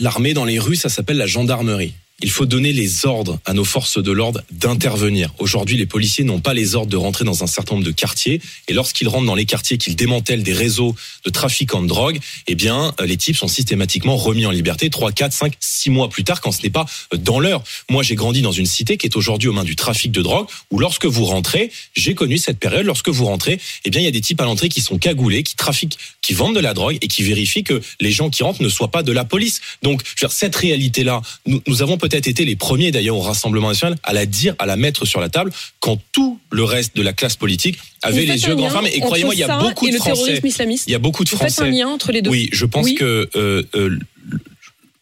L'armée 0.00 0.34
dans 0.34 0.44
les 0.44 0.58
rues, 0.58 0.76
ça 0.76 0.88
s'appelle 0.88 1.16
la 1.16 1.26
gendarmerie. 1.26 1.94
Il 2.22 2.30
faut 2.30 2.46
donner 2.46 2.72
les 2.72 3.04
ordres 3.04 3.38
à 3.44 3.52
nos 3.52 3.64
forces 3.64 4.02
de 4.02 4.10
l'ordre 4.10 4.40
d'intervenir. 4.50 5.34
Aujourd'hui, 5.38 5.76
les 5.76 5.84
policiers 5.84 6.24
n'ont 6.24 6.40
pas 6.40 6.54
les 6.54 6.74
ordres 6.74 6.90
de 6.90 6.96
rentrer 6.96 7.26
dans 7.26 7.44
un 7.44 7.46
certain 7.46 7.74
nombre 7.74 7.84
de 7.84 7.90
quartiers. 7.92 8.40
Et 8.68 8.72
lorsqu'ils 8.72 9.06
rentrent 9.06 9.26
dans 9.26 9.34
les 9.34 9.44
quartiers, 9.44 9.76
qu'ils 9.76 9.96
démantèlent 9.96 10.42
des 10.42 10.54
réseaux 10.54 10.94
de 11.26 11.30
trafiquants 11.30 11.82
de 11.82 11.88
drogue, 11.88 12.18
eh 12.46 12.54
bien, 12.54 12.94
euh, 13.02 13.06
les 13.06 13.18
types 13.18 13.36
sont 13.36 13.48
systématiquement 13.48 14.16
remis 14.16 14.46
en 14.46 14.50
liberté 14.50 14.88
3, 14.88 15.12
4, 15.12 15.30
5, 15.34 15.52
6 15.60 15.90
mois 15.90 16.08
plus 16.08 16.24
tard 16.24 16.40
quand 16.40 16.52
ce 16.52 16.62
n'est 16.62 16.70
pas 16.70 16.86
euh, 17.12 17.18
dans 17.18 17.38
l'heure. 17.38 17.62
Moi, 17.90 18.02
j'ai 18.02 18.14
grandi 18.14 18.40
dans 18.40 18.52
une 18.52 18.64
cité 18.64 18.96
qui 18.96 19.06
est 19.06 19.14
aujourd'hui 19.14 19.50
aux 19.50 19.52
mains 19.52 19.64
du 19.64 19.76
trafic 19.76 20.10
de 20.10 20.22
drogue 20.22 20.46
où 20.70 20.78
lorsque 20.78 21.04
vous 21.04 21.26
rentrez, 21.26 21.70
j'ai 21.94 22.14
connu 22.14 22.38
cette 22.38 22.58
période, 22.58 22.86
lorsque 22.86 23.10
vous 23.10 23.26
rentrez, 23.26 23.60
eh 23.84 23.90
bien, 23.90 24.00
il 24.00 24.04
y 24.04 24.08
a 24.08 24.12
des 24.12 24.22
types 24.22 24.40
à 24.40 24.44
l'entrée 24.44 24.70
qui 24.70 24.80
sont 24.80 24.96
cagoulés, 24.96 25.42
qui 25.42 25.54
trafiquent, 25.54 25.98
qui 26.22 26.32
vendent 26.32 26.56
de 26.56 26.60
la 26.60 26.72
drogue 26.72 26.96
et 27.02 27.08
qui 27.08 27.22
vérifient 27.24 27.62
que 27.64 27.82
les 28.00 28.10
gens 28.10 28.30
qui 28.30 28.42
rentrent 28.42 28.62
ne 28.62 28.70
soient 28.70 28.90
pas 28.90 29.02
de 29.02 29.12
la 29.12 29.26
police. 29.26 29.60
Donc, 29.82 30.00
cette 30.30 30.56
réalité-là, 30.56 31.20
nous, 31.44 31.60
nous 31.66 31.82
avons 31.82 31.98
peut-être 32.08 32.28
été 32.28 32.44
les 32.44 32.54
premiers 32.56 32.92
d'ailleurs 32.92 33.16
au 33.16 33.20
Rassemblement 33.20 33.68
national 33.68 33.98
à 34.04 34.12
la 34.12 34.26
dire, 34.26 34.54
à 34.58 34.66
la 34.66 34.76
mettre 34.76 35.04
sur 35.06 35.20
la 35.20 35.28
table, 35.28 35.52
quand 35.80 35.98
tout 36.12 36.38
le 36.50 36.62
reste 36.62 36.96
de 36.96 37.02
la 37.02 37.12
classe 37.12 37.36
politique 37.36 37.78
avait 38.02 38.24
les 38.24 38.44
yeux 38.44 38.54
grands 38.54 38.70
fermés. 38.70 38.92
Et 38.94 39.00
croyez-moi, 39.00 39.34
il 39.34 39.40
y 39.40 39.42
a 39.42 39.58
beaucoup 39.58 39.90
de 39.90 39.96
Français. 39.96 40.40
Il 40.86 40.92
y 40.92 40.94
a 40.94 40.98
beaucoup 40.98 41.24
de 41.24 41.30
Vous 41.30 41.36
faites 41.36 41.46
un 41.50 41.52
Français. 41.52 41.70
lien 41.70 41.88
entre 41.88 42.12
les 42.12 42.22
deux. 42.22 42.30
Oui, 42.30 42.48
je 42.52 42.64
pense 42.64 42.84
Oui. 42.84 42.94
que, 42.94 43.28
euh, 43.34 43.62
euh, 43.74 43.98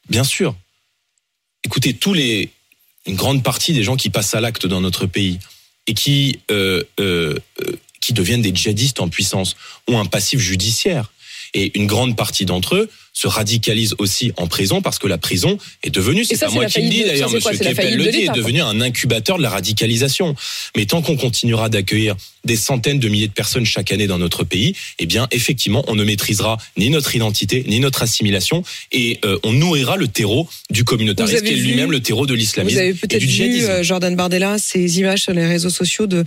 bien 0.08 0.24
sûr. 0.24 0.54
Écoutez, 1.64 1.94
tous 1.94 2.14
les, 2.14 2.50
une 3.06 3.16
grande 3.16 3.42
partie 3.42 3.72
des 3.72 3.82
gens 3.82 3.96
qui 3.96 4.08
passent 4.10 4.34
à 4.34 4.40
l'acte 4.40 4.66
dans 4.66 4.80
notre 4.80 5.06
pays 5.06 5.38
et 5.86 5.94
qui, 5.94 6.40
euh, 6.50 6.82
qui 8.00 8.12
deviennent 8.14 8.42
des 8.42 8.54
djihadistes 8.54 9.00
en 9.00 9.08
puissance 9.08 9.56
ont 9.88 9.98
un 9.98 10.06
passif 10.06 10.40
judiciaire. 10.40 11.10
Et 11.52 11.70
une 11.78 11.86
grande 11.86 12.16
partie 12.16 12.46
d'entre 12.46 12.74
eux 12.76 12.90
se 13.14 13.28
radicalisent 13.28 13.94
aussi 13.99 14.32
en 14.37 14.49
prison 14.49 14.82
parce 14.82 14.99
que 14.99 15.06
la 15.06 15.19
prison 15.19 15.56
est 15.84 15.90
devenue, 15.90 16.25
c'est 16.25 16.38
pas 16.38 16.50
moi 16.50 16.66
qui 16.66 16.82
le 16.82 16.88
dis 16.90 17.05
d'ailleurs, 17.05 17.31
Keppel 17.31 17.75
faillite 17.75 17.96
le 17.96 18.11
dit, 18.11 18.22
est 18.22 18.34
devenu 18.34 18.61
un 18.61 18.81
incubateur 18.81 19.38
de 19.38 19.43
la 19.43 19.50
radicalisation. 19.50 20.34
Mais 20.76 20.84
tant 20.87 21.00
qu'on 21.00 21.16
continuera 21.16 21.69
d'accueillir 21.69 22.16
des 22.44 22.56
centaines 22.56 22.99
de 22.99 23.08
milliers 23.08 23.28
de 23.28 23.32
personnes 23.32 23.64
chaque 23.64 23.93
année 23.93 24.08
dans 24.08 24.19
notre 24.19 24.43
pays, 24.43 24.75
eh 24.99 25.06
bien, 25.06 25.28
effectivement, 25.31 25.84
on 25.87 25.94
ne 25.94 26.05
maîtrisera 26.05 26.58
ni 26.76 26.90
notre 26.90 27.14
identité, 27.14 27.64
ni 27.69 27.78
notre 27.81 28.02
assimilation, 28.02 28.64
et 28.93 29.20
euh, 29.25 29.38
on 29.44 29.52
nourrira 29.52 29.96
le 29.96 30.08
terreau 30.08 30.49
du 30.70 30.84
communautarisme, 30.84 31.46
qui 31.46 31.52
est 31.52 31.56
lui-même 31.56 31.93
le 31.93 32.00
terreau 32.00 32.26
de 32.26 32.34
l'islamisme 32.34 32.76
Vous 32.76 32.82
avez 32.82 32.94
peut-être 32.94 33.22
vu, 33.22 33.64
euh, 33.64 33.82
Jordan 33.82 34.14
Bardella, 34.16 34.58
ces 34.58 34.99
images 34.99 35.22
sur 35.22 35.32
les 35.32 35.46
réseaux 35.46 35.70
sociaux 35.70 36.06
de 36.06 36.25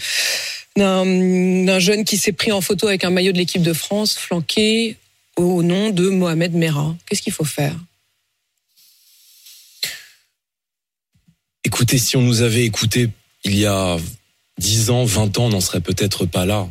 d'un 0.78 1.80
jeune 1.80 2.06
qui 2.06 2.18
s'est 2.18 2.34
pris 2.34 2.51
en 2.51 2.62
photo 2.62 2.88
avec 2.88 3.04
un 3.04 3.10
maillot 3.10 3.31
de 3.31 3.39
l'équipe 3.39 3.63
de 3.63 3.74
France, 3.74 4.16
flanqué 4.16 4.95
au 5.38 5.63
nom 5.63 5.91
de 5.91 6.10
Mohamed 6.10 6.53
Merah. 6.53 6.96
Qu'est-ce 7.06 7.22
qu'il 7.22 7.34
faut 7.34 7.46
faire? 7.46 7.75
Écoutez, 11.63 11.98
si 11.98 12.17
on 12.17 12.22
nous 12.22 12.41
avait 12.41 12.65
écouté 12.65 13.10
il 13.44 13.56
y 13.56 13.65
a 13.65 13.98
10 14.58 14.89
ans, 14.89 15.06
20 15.06 15.38
ans, 15.38 15.46
on 15.46 15.50
n'en 15.50 15.62
serait 15.62 15.82
peut-être 15.82 16.25
pas 16.25 16.46
là. 16.46 16.67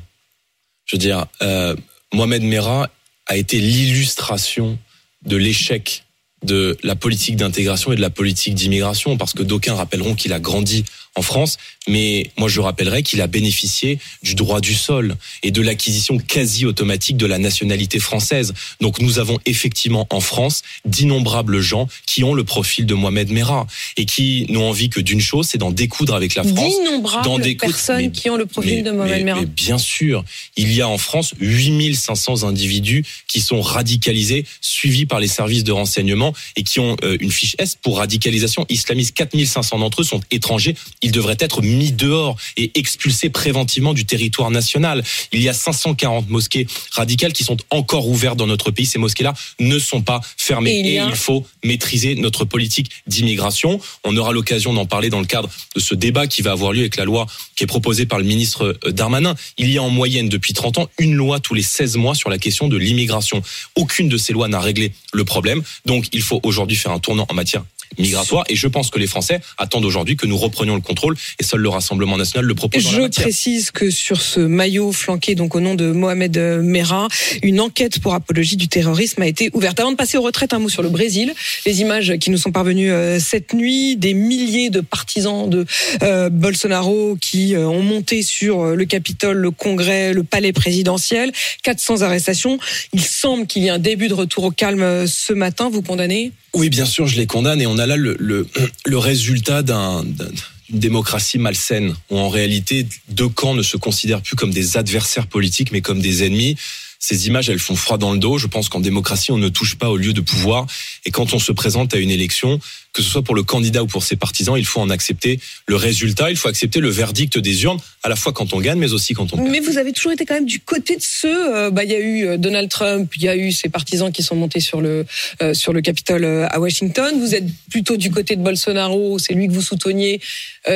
Je 0.84 0.96
veux 0.96 1.00
dire, 1.00 1.26
euh, 1.42 1.76
Mohamed 2.12 2.42
Merah 2.42 2.90
a 3.26 3.36
été 3.36 3.58
l'illustration 3.58 4.78
de 5.24 5.36
l'échec 5.36 6.04
de 6.44 6.76
la 6.82 6.94
politique 6.96 7.36
d'intégration 7.36 7.92
et 7.92 7.96
de 7.96 8.00
la 8.00 8.10
politique 8.10 8.54
d'immigration, 8.54 9.16
parce 9.16 9.32
que 9.32 9.42
d'aucuns 9.42 9.74
rappelleront 9.74 10.14
qu'il 10.14 10.32
a 10.32 10.40
grandi 10.40 10.84
en 11.16 11.22
France, 11.22 11.56
mais 11.88 12.30
moi 12.36 12.48
je 12.48 12.60
rappellerai 12.60 13.02
qu'il 13.02 13.20
a 13.22 13.26
bénéficié 13.26 13.98
du 14.22 14.34
droit 14.34 14.60
du 14.60 14.74
sol 14.74 15.16
et 15.42 15.50
de 15.50 15.62
l'acquisition 15.62 16.18
quasi 16.18 16.66
automatique 16.66 17.16
de 17.16 17.26
la 17.26 17.38
nationalité 17.38 17.98
française. 17.98 18.52
Donc 18.80 19.00
nous 19.00 19.18
avons 19.18 19.38
effectivement 19.46 20.06
en 20.10 20.20
France 20.20 20.62
d'innombrables 20.84 21.60
gens 21.60 21.88
qui 22.06 22.22
ont 22.22 22.34
le 22.34 22.44
profil 22.44 22.86
de 22.86 22.94
Mohamed 22.94 23.30
Merah 23.30 23.66
et 23.96 24.04
qui 24.04 24.46
n'ont 24.50 24.68
envie 24.68 24.90
que 24.90 25.00
d'une 25.00 25.20
chose, 25.20 25.48
c'est 25.48 25.58
d'en 25.58 25.70
découdre 25.72 26.14
avec 26.14 26.34
la 26.34 26.44
France. 26.44 26.74
D'innombrables 26.84 27.56
personnes 27.56 27.96
mais- 27.96 28.10
qui 28.12 28.28
ont 28.30 28.36
le 28.36 28.46
profil 28.46 28.76
Mais- 28.76 28.82
de 28.82 28.90
Mohamed 28.90 29.16
mais- 29.18 29.24
Merah. 29.24 29.44
bien 29.44 29.78
sûr, 29.78 30.24
il 30.56 30.72
y 30.72 30.82
a 30.82 30.88
en 30.88 30.98
France 30.98 31.34
8500 31.40 32.44
individus 32.44 33.04
qui 33.26 33.40
sont 33.40 33.62
radicalisés, 33.62 34.44
suivis 34.60 35.06
par 35.06 35.20
les 35.20 35.28
services 35.28 35.64
de 35.64 35.72
renseignement 35.72 36.34
et 36.56 36.62
qui 36.62 36.80
ont 36.80 36.96
euh, 37.02 37.16
une 37.20 37.30
fiche 37.30 37.56
S 37.58 37.76
pour 37.80 37.98
radicalisation 37.98 38.66
islamiste. 38.68 39.14
4500 39.16 39.78
d'entre 39.78 40.02
eux 40.02 40.04
sont 40.04 40.20
étrangers. 40.30 40.74
Ils 41.06 41.12
devraient 41.12 41.36
être 41.38 41.62
mis 41.62 41.92
dehors 41.92 42.36
et 42.56 42.72
expulsés 42.74 43.30
préventivement 43.30 43.94
du 43.94 44.06
territoire 44.06 44.50
national. 44.50 45.04
Il 45.30 45.40
y 45.40 45.48
a 45.48 45.52
540 45.52 46.28
mosquées 46.28 46.66
radicales 46.90 47.32
qui 47.32 47.44
sont 47.44 47.56
encore 47.70 48.08
ouvertes 48.08 48.36
dans 48.36 48.48
notre 48.48 48.72
pays. 48.72 48.86
Ces 48.86 48.98
mosquées-là 48.98 49.32
ne 49.60 49.78
sont 49.78 50.02
pas 50.02 50.20
fermées. 50.36 50.72
Et 50.72 50.80
il 50.80 50.86
Et 50.88 50.94
il 50.96 51.14
faut 51.14 51.46
maîtriser 51.62 52.16
notre 52.16 52.44
politique 52.44 52.90
d'immigration. 53.06 53.80
On 54.02 54.16
aura 54.16 54.32
l'occasion 54.32 54.72
d'en 54.72 54.84
parler 54.84 55.08
dans 55.08 55.20
le 55.20 55.26
cadre 55.26 55.48
de 55.76 55.80
ce 55.80 55.94
débat 55.94 56.26
qui 56.26 56.42
va 56.42 56.50
avoir 56.50 56.72
lieu 56.72 56.80
avec 56.80 56.96
la 56.96 57.04
loi 57.04 57.26
qui 57.54 57.62
est 57.62 57.68
proposée 57.68 58.04
par 58.04 58.18
le 58.18 58.24
ministre 58.24 58.76
euh, 58.84 58.90
Darmanin. 58.90 59.36
Il 59.58 59.70
y 59.70 59.78
a 59.78 59.82
en 59.84 59.90
moyenne 59.90 60.28
depuis 60.28 60.54
30 60.54 60.78
ans 60.78 60.90
une 60.98 61.14
loi 61.14 61.38
tous 61.38 61.54
les 61.54 61.62
16 61.62 61.98
mois 61.98 62.16
sur 62.16 62.30
la 62.30 62.38
question 62.38 62.66
de 62.66 62.76
l'immigration. 62.76 63.44
Aucune 63.76 64.08
de 64.08 64.16
ces 64.16 64.32
lois 64.32 64.48
n'a 64.48 64.58
réglé 64.58 64.92
le 65.12 65.24
problème. 65.24 65.62
Donc 65.84 66.08
il 66.10 66.22
faut 66.22 66.40
aujourd'hui 66.42 66.76
faire 66.76 66.90
un 66.90 66.98
tournant 66.98 67.26
en 67.28 67.34
matière 67.34 67.62
migratoire. 67.98 68.44
Et 68.48 68.56
je 68.56 68.68
pense 68.68 68.90
que 68.90 68.98
les 68.98 69.06
Français 69.06 69.40
attendent 69.58 69.84
aujourd'hui 69.84 70.16
que 70.16 70.26
nous 70.26 70.36
reprenions 70.36 70.74
le 70.74 70.80
contrôle 70.80 71.16
et 71.38 71.44
seul 71.44 71.60
le 71.60 71.68
Rassemblement 71.68 72.16
national 72.16 72.44
le 72.44 72.54
propose. 72.54 72.84
Dans 72.84 72.90
Je 72.90 73.00
la 73.02 73.08
précise 73.08 73.70
que 73.70 73.90
sur 73.90 74.20
ce 74.20 74.40
maillot 74.40 74.92
flanqué 74.92 75.34
donc 75.34 75.54
au 75.54 75.60
nom 75.60 75.74
de 75.74 75.90
Mohamed 75.92 76.36
Merah, 76.62 77.08
une 77.42 77.60
enquête 77.60 78.00
pour 78.00 78.14
apologie 78.14 78.56
du 78.56 78.68
terrorisme 78.68 79.22
a 79.22 79.26
été 79.26 79.50
ouverte. 79.52 79.80
Avant 79.80 79.92
de 79.92 79.96
passer 79.96 80.18
aux 80.18 80.22
retraites, 80.22 80.52
un 80.52 80.58
mot 80.58 80.68
sur 80.68 80.82
le 80.82 80.88
Brésil. 80.88 81.34
Les 81.64 81.80
images 81.80 82.16
qui 82.18 82.30
nous 82.30 82.38
sont 82.38 82.52
parvenues 82.52 82.90
euh, 82.90 83.18
cette 83.20 83.52
nuit, 83.52 83.96
des 83.96 84.14
milliers 84.14 84.70
de 84.70 84.80
partisans 84.80 85.48
de 85.48 85.66
euh, 86.02 86.30
Bolsonaro 86.30 87.16
qui 87.20 87.54
euh, 87.54 87.66
ont 87.66 87.82
monté 87.82 88.22
sur 88.22 88.60
euh, 88.60 88.74
le 88.74 88.84
Capitole, 88.84 89.36
le 89.38 89.50
Congrès, 89.50 90.12
le 90.12 90.22
palais 90.22 90.52
présidentiel. 90.52 91.32
400 91.62 92.02
arrestations. 92.02 92.58
Il 92.92 93.02
semble 93.02 93.46
qu'il 93.46 93.62
y 93.62 93.66
ait 93.66 93.70
un 93.70 93.78
début 93.78 94.08
de 94.08 94.14
retour 94.14 94.44
au 94.44 94.50
calme 94.50 94.82
euh, 94.82 95.06
ce 95.06 95.32
matin. 95.32 95.68
Vous 95.70 95.82
condamnez 95.82 96.32
Oui, 96.56 96.70
bien 96.70 96.86
sûr, 96.86 97.06
je 97.06 97.16
les 97.16 97.26
condamne 97.26 97.60
et 97.60 97.66
on 97.66 97.76
a 97.76 97.84
là 97.84 97.96
le, 97.96 98.16
le, 98.18 98.48
résultat 98.98 99.62
d'un 99.62 100.04
d'une 100.04 100.80
démocratie 100.80 101.38
malsaine 101.38 101.94
où 102.10 102.18
en 102.18 102.30
réalité 102.30 102.88
deux 103.10 103.28
camps 103.28 103.54
ne 103.54 103.62
se 103.62 103.76
considèrent 103.76 104.22
plus 104.22 104.36
comme 104.36 104.52
des 104.52 104.78
adversaires 104.78 105.26
politiques 105.26 105.70
mais 105.70 105.82
comme 105.82 106.00
des 106.00 106.24
ennemis. 106.24 106.56
Ces 106.98 107.26
images, 107.26 107.48
elles 107.48 107.58
font 107.58 107.76
froid 107.76 107.98
dans 107.98 108.12
le 108.12 108.18
dos. 108.18 108.38
Je 108.38 108.46
pense 108.46 108.68
qu'en 108.68 108.80
démocratie, 108.80 109.32
on 109.32 109.38
ne 109.38 109.48
touche 109.48 109.76
pas 109.76 109.90
au 109.90 109.96
lieu 109.96 110.12
de 110.12 110.20
pouvoir. 110.20 110.66
Et 111.04 111.10
quand 111.10 111.34
on 111.34 111.38
se 111.38 111.52
présente 111.52 111.94
à 111.94 111.98
une 111.98 112.10
élection, 112.10 112.58
que 112.92 113.02
ce 113.02 113.10
soit 113.10 113.22
pour 113.22 113.34
le 113.34 113.42
candidat 113.42 113.82
ou 113.82 113.86
pour 113.86 114.02
ses 114.02 114.16
partisans, 114.16 114.56
il 114.56 114.64
faut 114.64 114.80
en 114.80 114.88
accepter 114.90 115.38
le 115.66 115.76
résultat. 115.76 116.30
Il 116.30 116.36
faut 116.36 116.48
accepter 116.48 116.80
le 116.80 116.88
verdict 116.88 117.38
des 117.38 117.62
urnes, 117.64 117.78
à 118.02 118.08
la 118.08 118.16
fois 118.16 118.32
quand 118.32 118.54
on 118.54 118.60
gagne, 118.60 118.78
mais 118.78 118.92
aussi 118.92 119.12
quand 119.12 119.32
on 119.34 119.36
perd. 119.36 119.50
Mais 119.50 119.60
vous 119.60 119.76
avez 119.76 119.92
toujours 119.92 120.12
été 120.12 120.24
quand 120.24 120.34
même 120.34 120.46
du 120.46 120.60
côté 120.60 120.96
de 120.96 121.02
ceux. 121.02 121.54
euh, 121.54 121.70
bah, 121.70 121.84
il 121.84 121.90
y 121.90 121.94
a 121.94 122.00
eu 122.00 122.26
euh, 122.26 122.36
Donald 122.38 122.70
Trump, 122.70 123.12
il 123.16 123.22
y 123.22 123.28
a 123.28 123.36
eu 123.36 123.52
ses 123.52 123.68
partisans 123.68 124.10
qui 124.10 124.22
sont 124.22 124.34
montés 124.36 124.60
sur 124.60 124.80
le 124.80 125.04
euh, 125.42 125.52
sur 125.52 125.72
le 125.72 125.82
Capitole 125.82 126.24
à 126.24 126.58
Washington. 126.58 127.20
Vous 127.20 127.34
êtes 127.34 127.44
plutôt 127.70 127.96
du 127.96 128.10
côté 128.10 128.34
de 128.36 128.42
Bolsonaro, 128.42 129.18
c'est 129.18 129.34
lui 129.34 129.48
que 129.48 129.52
vous 129.52 129.62
souteniez. 129.62 130.20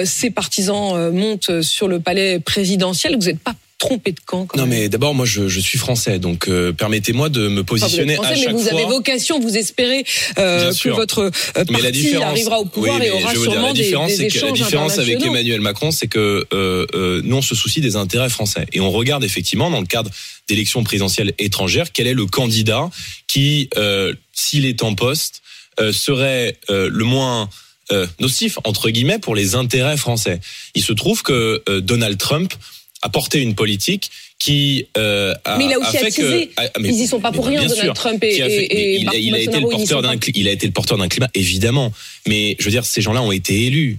Ses 0.05 0.31
partisans 0.31 1.11
montent 1.11 1.63
sur 1.63 1.89
le 1.89 2.01
palais 2.01 2.39
présidentiel. 2.39 3.17
Vous 3.17 3.27
n'êtes 3.27 3.41
pas 3.41 3.55
trompé 3.81 4.13
de 4.13 4.21
camp. 4.25 4.47
Quand 4.47 4.57
Non, 4.59 4.67
même. 4.67 4.79
mais 4.79 4.89
d'abord, 4.89 5.15
moi, 5.15 5.27
je, 5.27 5.49
je 5.49 5.59
suis 5.59 5.79
français, 5.79 6.21
donc 6.21 6.49
euh, 6.49 6.73
permettez-moi 6.73 7.29
de 7.31 7.49
me 7.49 7.49
Enfin, 7.49 7.55
vous 7.55 7.61
êtes 7.61 7.67
positionner 7.67 8.15
français, 8.15 8.31
à 8.31 8.37
mais 8.37 8.43
chaque 8.45 8.53
vous 8.55 8.63
fois. 8.63 8.73
avez 8.75 8.85
vocation, 8.85 9.41
vous 9.41 9.57
espérez 9.57 10.05
euh, 10.39 10.73
que 10.73 10.89
votre 10.91 11.19
euh, 11.23 11.31
Mais 11.71 11.79
la 11.79 11.85
parti 11.85 11.93
différence, 12.03 12.31
arrivera 12.31 12.61
au 12.61 12.67
pouvoir 12.67 12.99
oui, 13.01 13.07
et 13.07 13.11
mais 13.11 13.23
aura 13.23 13.33
veux 13.33 13.41
dire, 13.41 13.51
sûrement 13.51 13.67
la 13.69 13.73
des, 13.73 13.83
différence, 13.83 14.09
des 14.11 14.17
c'est 14.17 14.29
que 14.41 14.47
la 14.47 14.53
différence 14.53 14.99
avec. 14.99 15.21
Emmanuel 15.25 15.61
Macron, 15.61 15.91
c'est 15.91 16.07
que 16.09 16.47
euh, 16.53 16.87
euh, 16.95 17.21
nous 17.25 17.37
on 17.37 17.43
se 17.43 17.55
soucie 17.55 17.81
des 17.81 17.97
intérêts 17.97 18.29
français 18.31 18.67
et 18.73 18.81
on 18.81 18.91
regarde 18.91 19.25
effectivement 19.25 19.71
dans 19.71 19.81
le 19.81 19.87
cadre 19.87 20.11
d'élections 20.49 20.85
présidentielles 20.85 21.33
étrangères 21.39 21.91
quel 21.93 22.07
est 22.07 22.15
le 22.15 22.27
candidat 22.27 22.91
qui, 23.29 23.69
euh, 23.77 24.13
s'il 24.33 24.67
est 24.67 24.83
en 24.83 24.95
poste, 24.95 25.41
euh, 25.81 25.93
serait 25.93 26.57
euh, 26.69 26.89
le 26.93 27.05
moins 27.05 27.49
euh, 27.93 28.07
nocif 28.21 28.59
entre 28.65 28.91
guillemets 28.91 29.19
pour 29.19 29.35
les 29.35 29.55
intérêts 29.55 29.97
français. 29.97 30.41
Il 30.75 30.83
se 30.83 30.93
trouve 30.93 31.23
que 31.23 31.63
euh, 31.69 31.81
Donald 31.81 32.19
Trump 32.19 32.53
a 33.03 33.09
porté 33.09 33.41
une 33.41 33.55
politique 33.55 34.11
qui 34.39 34.87
euh, 34.97 35.35
a, 35.45 35.59
Mais 35.59 35.67
il 35.67 35.73
a 35.73 35.79
aussi 35.79 35.97
fait 35.97 36.07
attisé. 36.07 36.47
que 36.49 36.53
ah, 36.57 36.71
mais- 36.81 36.89
Ils 36.89 37.01
y 37.03 37.07
sont 37.07 37.21
pas 37.21 37.33
pour 37.33 37.47
mais 37.47 37.59
rien, 37.59 37.69
Donald 37.69 37.85
sûr. 37.87 37.95
Trump 37.95 38.23
et, 38.25 38.35
Qui 38.35 38.43
a 38.43 38.47
fait- 38.47 38.65
et, 38.65 38.95
et 38.95 38.95
mais 38.95 39.01
il, 39.01 39.09
a, 39.09 39.15
il 39.17 39.35
a 39.35 39.39
été 39.39 39.61
le 39.61 39.69
porteur 39.69 40.03
d'un 40.03 40.17
il 40.35 40.49
a 40.49 40.53
été 40.53 40.67
le 40.67 40.73
porteur 40.73 40.99
d'un 40.99 41.09
climat 41.09 41.29
évidemment 41.35 41.93
mais 42.27 42.57
je 42.59 42.65
veux 42.65 42.71
dire 42.71 42.85
ces 42.85 43.01
gens-là 43.03 43.23
ont 43.23 43.33
été 43.33 43.65
élus 43.67 43.99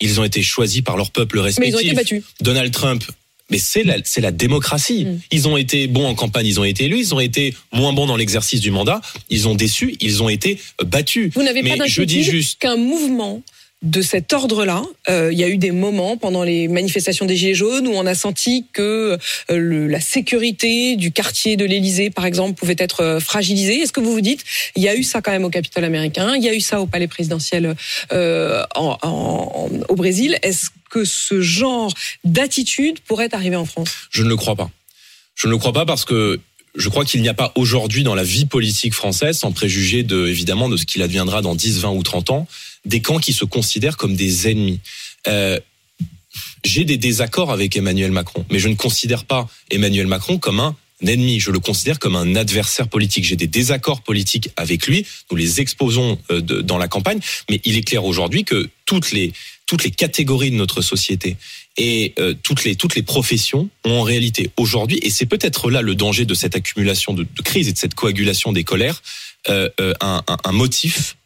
ils 0.00 0.20
ont 0.20 0.24
été 0.24 0.42
choisis 0.42 0.82
par 0.82 0.96
leur 0.96 1.10
peuple 1.10 1.36
Mais 1.38 1.42
respectif 1.44 1.72
ils 1.74 1.76
ont 1.76 1.80
été 1.80 1.94
battus. 1.94 2.22
Donald 2.40 2.72
Trump 2.72 3.02
mais 3.50 3.58
c'est 3.58 3.82
la, 3.82 3.96
c'est 4.04 4.20
la 4.20 4.30
démocratie. 4.30 5.06
Mm. 5.06 5.20
Ils 5.32 5.48
ont 5.48 5.56
été 5.56 5.86
bons 5.86 6.06
en 6.06 6.14
campagne, 6.14 6.46
ils 6.46 6.60
ont 6.60 6.64
été 6.64 6.84
élus, 6.84 6.98
ils 7.00 7.14
ont 7.14 7.20
été 7.20 7.54
moins 7.72 7.94
bons 7.94 8.04
dans 8.06 8.16
l'exercice 8.18 8.60
du 8.60 8.70
mandat, 8.70 9.00
ils 9.30 9.48
ont 9.48 9.54
déçu, 9.54 9.96
ils 10.00 10.22
ont 10.22 10.28
été 10.28 10.58
battus. 10.84 11.30
Vous 11.34 11.42
n'avez 11.42 11.62
pas 11.62 11.76
Mais 11.76 11.88
je 11.88 12.02
dis 12.02 12.16
d'inquiétude 12.16 12.30
juste, 12.34 12.58
qu'un 12.58 12.76
mouvement 12.76 13.42
de 13.82 14.02
cet 14.02 14.32
ordre-là, 14.32 14.82
euh, 15.08 15.30
il 15.32 15.38
y 15.38 15.44
a 15.44 15.48
eu 15.48 15.56
des 15.56 15.70
moments 15.70 16.16
pendant 16.16 16.42
les 16.42 16.66
manifestations 16.66 17.26
des 17.26 17.36
Gilets 17.36 17.54
jaunes 17.54 17.86
où 17.86 17.92
on 17.92 18.06
a 18.06 18.14
senti 18.16 18.66
que 18.72 19.16
euh, 19.52 19.88
la 19.88 20.00
sécurité 20.00 20.96
du 20.96 21.12
quartier 21.12 21.56
de 21.56 21.64
l'Élysée, 21.64 22.10
par 22.10 22.26
exemple, 22.26 22.54
pouvait 22.58 22.74
être 22.78 23.02
euh, 23.02 23.20
fragilisée. 23.20 23.80
Est-ce 23.80 23.92
que 23.92 24.00
vous 24.00 24.12
vous 24.12 24.20
dites, 24.20 24.42
il 24.74 24.82
y 24.82 24.88
a 24.88 24.96
eu 24.96 25.04
ça 25.04 25.22
quand 25.22 25.30
même 25.30 25.44
au 25.44 25.50
Capitole 25.50 25.84
américain, 25.84 26.34
il 26.36 26.42
y 26.42 26.48
a 26.48 26.54
eu 26.54 26.60
ça 26.60 26.80
au 26.80 26.86
Palais 26.86 27.06
présidentiel 27.06 27.76
en- 28.10 28.98
en- 29.02 29.68
au 29.88 29.94
Brésil? 29.94 30.38
Est-ce 30.42 30.70
que 30.90 31.04
ce 31.04 31.40
genre 31.40 31.92
d'attitude 32.24 32.98
pourrait 33.00 33.32
arriver 33.32 33.56
en 33.56 33.64
France? 33.64 33.90
Je 34.10 34.22
ne 34.24 34.28
le 34.28 34.36
crois 34.36 34.56
pas. 34.56 34.70
Je 35.36 35.46
ne 35.46 35.52
le 35.52 35.58
crois 35.58 35.72
pas 35.72 35.86
parce 35.86 36.04
que 36.04 36.40
je 36.74 36.88
crois 36.88 37.04
qu'il 37.04 37.22
n'y 37.22 37.28
a 37.28 37.34
pas 37.34 37.52
aujourd'hui 37.56 38.02
dans 38.02 38.14
la 38.14 38.22
vie 38.24 38.44
politique 38.46 38.94
française, 38.94 39.38
sans 39.38 39.52
préjuger 39.52 40.02
de, 40.02 40.26
évidemment 40.26 40.68
de 40.68 40.76
ce 40.76 40.84
qu'il 40.84 41.02
adviendra 41.02 41.42
dans 41.42 41.54
10, 41.54 41.78
20 41.80 41.90
ou 41.90 42.02
30 42.02 42.30
ans, 42.30 42.46
des 42.84 43.00
camps 43.00 43.18
qui 43.18 43.32
se 43.32 43.44
considèrent 43.44 43.96
comme 43.96 44.16
des 44.16 44.48
ennemis. 44.48 44.80
Euh, 45.26 45.58
j'ai 46.64 46.84
des 46.84 46.96
désaccords 46.96 47.50
avec 47.50 47.76
Emmanuel 47.76 48.10
Macron, 48.10 48.44
mais 48.50 48.58
je 48.58 48.68
ne 48.68 48.74
considère 48.74 49.24
pas 49.24 49.48
Emmanuel 49.70 50.06
Macron 50.06 50.38
comme 50.38 50.60
un 50.60 50.76
ennemi, 51.06 51.38
je 51.38 51.50
le 51.50 51.60
considère 51.60 51.98
comme 51.98 52.16
un 52.16 52.34
adversaire 52.34 52.88
politique. 52.88 53.24
J'ai 53.24 53.36
des 53.36 53.46
désaccords 53.46 54.02
politiques 54.02 54.50
avec 54.56 54.86
lui, 54.86 55.06
nous 55.30 55.36
les 55.36 55.60
exposons 55.60 56.18
euh, 56.30 56.40
dans 56.40 56.78
la 56.78 56.88
campagne, 56.88 57.20
mais 57.48 57.60
il 57.64 57.76
est 57.76 57.82
clair 57.82 58.04
aujourd'hui 58.04 58.44
que 58.44 58.68
toutes 58.84 59.12
les 59.12 59.32
toutes 59.66 59.84
les 59.84 59.90
catégories 59.90 60.50
de 60.50 60.56
notre 60.56 60.80
société 60.80 61.36
et 61.76 62.14
euh, 62.18 62.34
toutes 62.42 62.64
les 62.64 62.74
toutes 62.74 62.96
les 62.96 63.02
professions 63.02 63.68
ont 63.84 64.00
en 64.00 64.02
réalité 64.02 64.50
aujourd'hui, 64.56 64.98
et 65.02 65.10
c'est 65.10 65.26
peut-être 65.26 65.70
là 65.70 65.82
le 65.82 65.94
danger 65.94 66.24
de 66.24 66.34
cette 66.34 66.56
accumulation 66.56 67.14
de, 67.14 67.22
de 67.22 67.42
crise 67.42 67.68
et 67.68 67.72
de 67.72 67.78
cette 67.78 67.94
coagulation 67.94 68.52
des 68.52 68.64
colères, 68.64 69.02
un 69.48 70.52
motif 70.52 71.16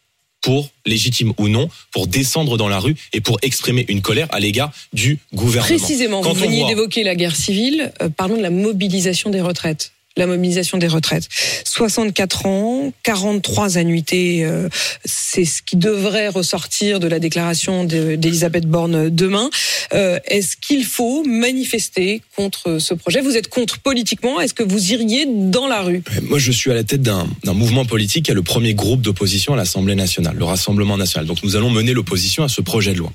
pour, 0.42 0.70
légitime 0.84 1.32
ou 1.38 1.48
non, 1.48 1.68
pour 1.92 2.06
descendre 2.06 2.58
dans 2.58 2.68
la 2.68 2.78
rue 2.78 2.96
et 3.12 3.20
pour 3.20 3.38
exprimer 3.42 3.86
une 3.88 4.02
colère 4.02 4.28
à 4.30 4.40
l'égard 4.40 4.72
du 4.92 5.18
gouvernement. 5.32 5.78
Précisément, 5.78 6.20
Quand 6.20 6.32
vous 6.34 6.40
veniez 6.40 6.66
d'évoquer 6.66 7.04
la 7.04 7.14
guerre 7.14 7.36
civile, 7.36 7.92
euh, 8.02 8.08
parlons 8.10 8.36
de 8.36 8.42
la 8.42 8.50
mobilisation 8.50 9.30
des 9.30 9.40
retraites. 9.40 9.92
La 10.16 10.26
mobilisation 10.26 10.78
des 10.78 10.88
retraites. 10.88 11.28
64 11.64 12.46
ans, 12.46 12.92
43 13.02 13.78
annuités, 13.78 14.44
euh, 14.44 14.68
c'est 15.04 15.44
ce 15.44 15.62
qui 15.62 15.76
devrait 15.76 16.28
ressortir 16.28 17.00
de 17.00 17.06
la 17.08 17.18
déclaration 17.18 17.84
de- 17.84 18.16
d'Elisabeth 18.16 18.66
Borne 18.66 19.08
demain. 19.08 19.48
Euh, 19.94 20.18
Est-ce 20.26 20.56
qu'il 20.56 20.84
faut 20.84 21.24
manifester 21.24 22.22
contre 22.36 22.78
ce 22.78 22.94
projet? 22.94 23.20
Vous 23.20 23.36
êtes 23.36 23.48
contre 23.48 23.78
politiquement 23.78 24.40
Est-ce 24.40 24.54
que 24.54 24.62
vous 24.62 24.92
iriez 24.92 25.26
dans 25.26 25.66
la 25.66 25.80
rue? 25.82 26.02
Moi, 26.22 26.38
je 26.38 26.52
suis 26.52 26.70
à 26.70 26.74
la 26.74 26.84
tête 26.84 27.02
d'un 27.02 27.26
mouvement 27.44 27.84
politique 27.84 28.26
qui 28.26 28.30
est 28.30 28.34
le 28.34 28.42
premier 28.42 28.74
groupe 28.74 29.00
d'opposition 29.02 29.54
à 29.54 29.56
l'Assemblée 29.56 29.94
nationale, 29.94 30.36
le 30.36 30.44
Rassemblement 30.44 30.96
national. 30.96 31.26
Donc, 31.26 31.42
nous 31.42 31.56
allons 31.56 31.70
mener 31.70 31.92
l'opposition 31.94 32.44
à 32.44 32.48
ce 32.48 32.60
projet 32.60 32.92
de 32.92 32.98
loi. 32.98 33.12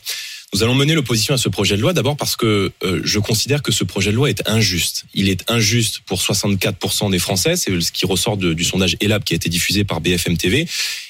Nous 0.54 0.64
allons 0.64 0.76
mener 0.76 0.94
l'opposition 0.94 1.34
à 1.34 1.38
ce 1.38 1.50
projet 1.50 1.76
de 1.76 1.82
loi 1.82 1.92
d'abord 1.92 2.16
parce 2.16 2.38
que 2.38 2.72
euh, 2.84 3.02
je 3.04 3.20
considère 3.20 3.62
que 3.62 3.74
ce 3.74 3.84
projet 3.84 4.12
de 4.12 4.16
loi 4.16 4.30
est 4.30 4.48
injuste. 4.48 5.04
Il 5.14 5.28
est 5.28 5.44
injuste 5.52 6.00
pour 6.06 6.20
64% 6.22 7.12
des 7.12 7.20
Français, 7.20 7.58
c'est 7.58 7.82
ce 7.82 7.92
qui 7.92 8.06
ressort 8.06 8.38
de- 8.38 8.54
du 8.54 8.64
sondage 8.64 8.96
ELAB 9.02 9.26
qui 9.26 9.34
a 9.34 9.36
été 9.36 9.50
diffusé 9.50 9.84
par 9.84 10.00
BFM 10.00 10.38
TV. 10.38 10.66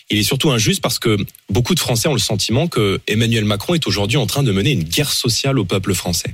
Il 0.10 0.18
est 0.18 0.24
surtout 0.24 0.50
injuste 0.50 0.82
parce 0.82 0.98
que 0.98 1.18
beaucoup 1.52 1.76
de 1.76 1.80
Français 1.80 2.08
ont 2.08 2.14
le 2.14 2.20
sentiment 2.20 2.68
que 2.68 3.00
Emmanuel 3.08 3.46
Macron 3.46 3.76
est 3.76 3.86
aujourd'hui 3.86 4.18
en 4.18 4.26
train 4.26 4.42
de 4.42 4.52
mener 4.52 4.72
une 4.72 4.84
guerre 4.84 5.12
sociale 5.14 5.60
au 5.60 5.66
peuple 5.66 5.94
français. 5.94 6.34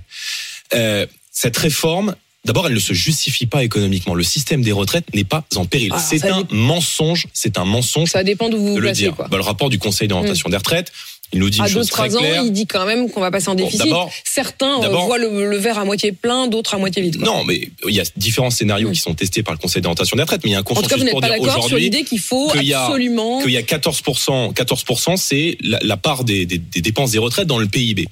Euh, 0.73 1.05
cette 1.29 1.57
réforme, 1.57 2.15
d'abord, 2.45 2.67
elle 2.67 2.73
ne 2.73 2.79
se 2.79 2.93
justifie 2.93 3.47
pas 3.47 3.65
économiquement. 3.65 4.13
Le 4.15 4.23
système 4.23 4.61
des 4.61 4.71
retraites 4.71 5.13
n'est 5.13 5.23
pas 5.25 5.43
en 5.55 5.65
péril. 5.65 5.89
Ah, 5.93 5.99
c'est 5.99 6.23
un 6.23 6.47
mensonge. 6.51 7.27
C'est 7.33 7.57
un 7.57 7.65
mensonge 7.65 8.09
Ça 8.11 8.23
dépend 8.23 8.47
d'où 8.49 8.59
vous 8.59 8.67
vous 8.69 8.75
de 8.75 8.79
le 8.79 8.87
placez. 8.87 9.01
dire. 9.01 9.15
Quoi. 9.15 9.27
Bah, 9.27 9.35
le 9.37 9.43
rapport 9.43 9.69
du 9.69 9.77
Conseil 9.77 10.07
d'orientation 10.07 10.47
des 10.49 10.57
retraites, 10.57 10.91
il 11.31 11.39
nous 11.39 11.49
dit 11.49 11.59
À 11.61 11.67
une 11.67 11.73
chose 11.73 11.87
très 11.89 12.09
2-3 12.09 12.15
ans, 12.17 12.19
claire. 12.19 12.43
il 12.43 12.51
dit 12.51 12.67
quand 12.67 12.85
même 12.85 13.09
qu'on 13.09 13.21
va 13.21 13.31
passer 13.31 13.49
en 13.49 13.55
Bon, 13.55 13.63
déficit. 13.63 13.85
d'abord- 13.85 14.11
Certains 14.23 14.79
voient 14.87 15.17
le, 15.17 15.49
le 15.49 15.57
verre 15.57 15.79
à 15.79 15.85
moitié 15.85 16.11
plein, 16.11 16.47
d'autres 16.47 16.75
à 16.75 16.77
moitié 16.77 17.01
vide. 17.01 17.17
quoi. 17.17 17.25
Non, 17.25 17.43
mais 17.43 17.69
il 17.87 17.93
y 17.95 17.99
a 17.99 18.03
différents 18.17 18.51
scénarios 18.51 18.91
qui 18.91 18.99
sont 18.99 19.13
testés 19.15 19.41
par 19.41 19.53
le 19.53 19.57
Conseil 19.59 19.81
d'orientation 19.81 20.15
des 20.15 20.21
retraites, 20.23 20.41
mais 20.43 20.51
il 20.51 20.53
y 20.53 20.55
a 20.55 20.59
un 20.59 20.61
En 20.61 20.63
tout 20.63 20.73
consensus 20.75 20.89
cas, 20.91 20.97
vous 20.97 21.03
n'êtes 21.05 21.11
pour 21.11 21.21
pas 21.21 21.27
dire 21.29 21.37
d'accord 21.37 21.53
sur 21.55 21.63
aujourd'hui 21.65 21.85
l'idée 21.85 22.03
qu'il 22.03 22.19
faut 22.19 22.51
absolument. 22.51 23.41
qu'il 23.41 23.51
y 23.51 23.57
a 23.57 23.61
14%, 23.63 24.53
14% 24.53 25.17
c'est 25.17 25.57
la, 25.61 25.79
la 25.81 25.97
part 25.97 26.23
des, 26.23 26.45
des- 26.45 26.57
des 26.59 26.81
dépenses 26.81 27.11
des 27.11 27.17
retraites 27.19 27.47
dans 27.47 27.57
le 27.59 27.67
PIB. 27.67 28.07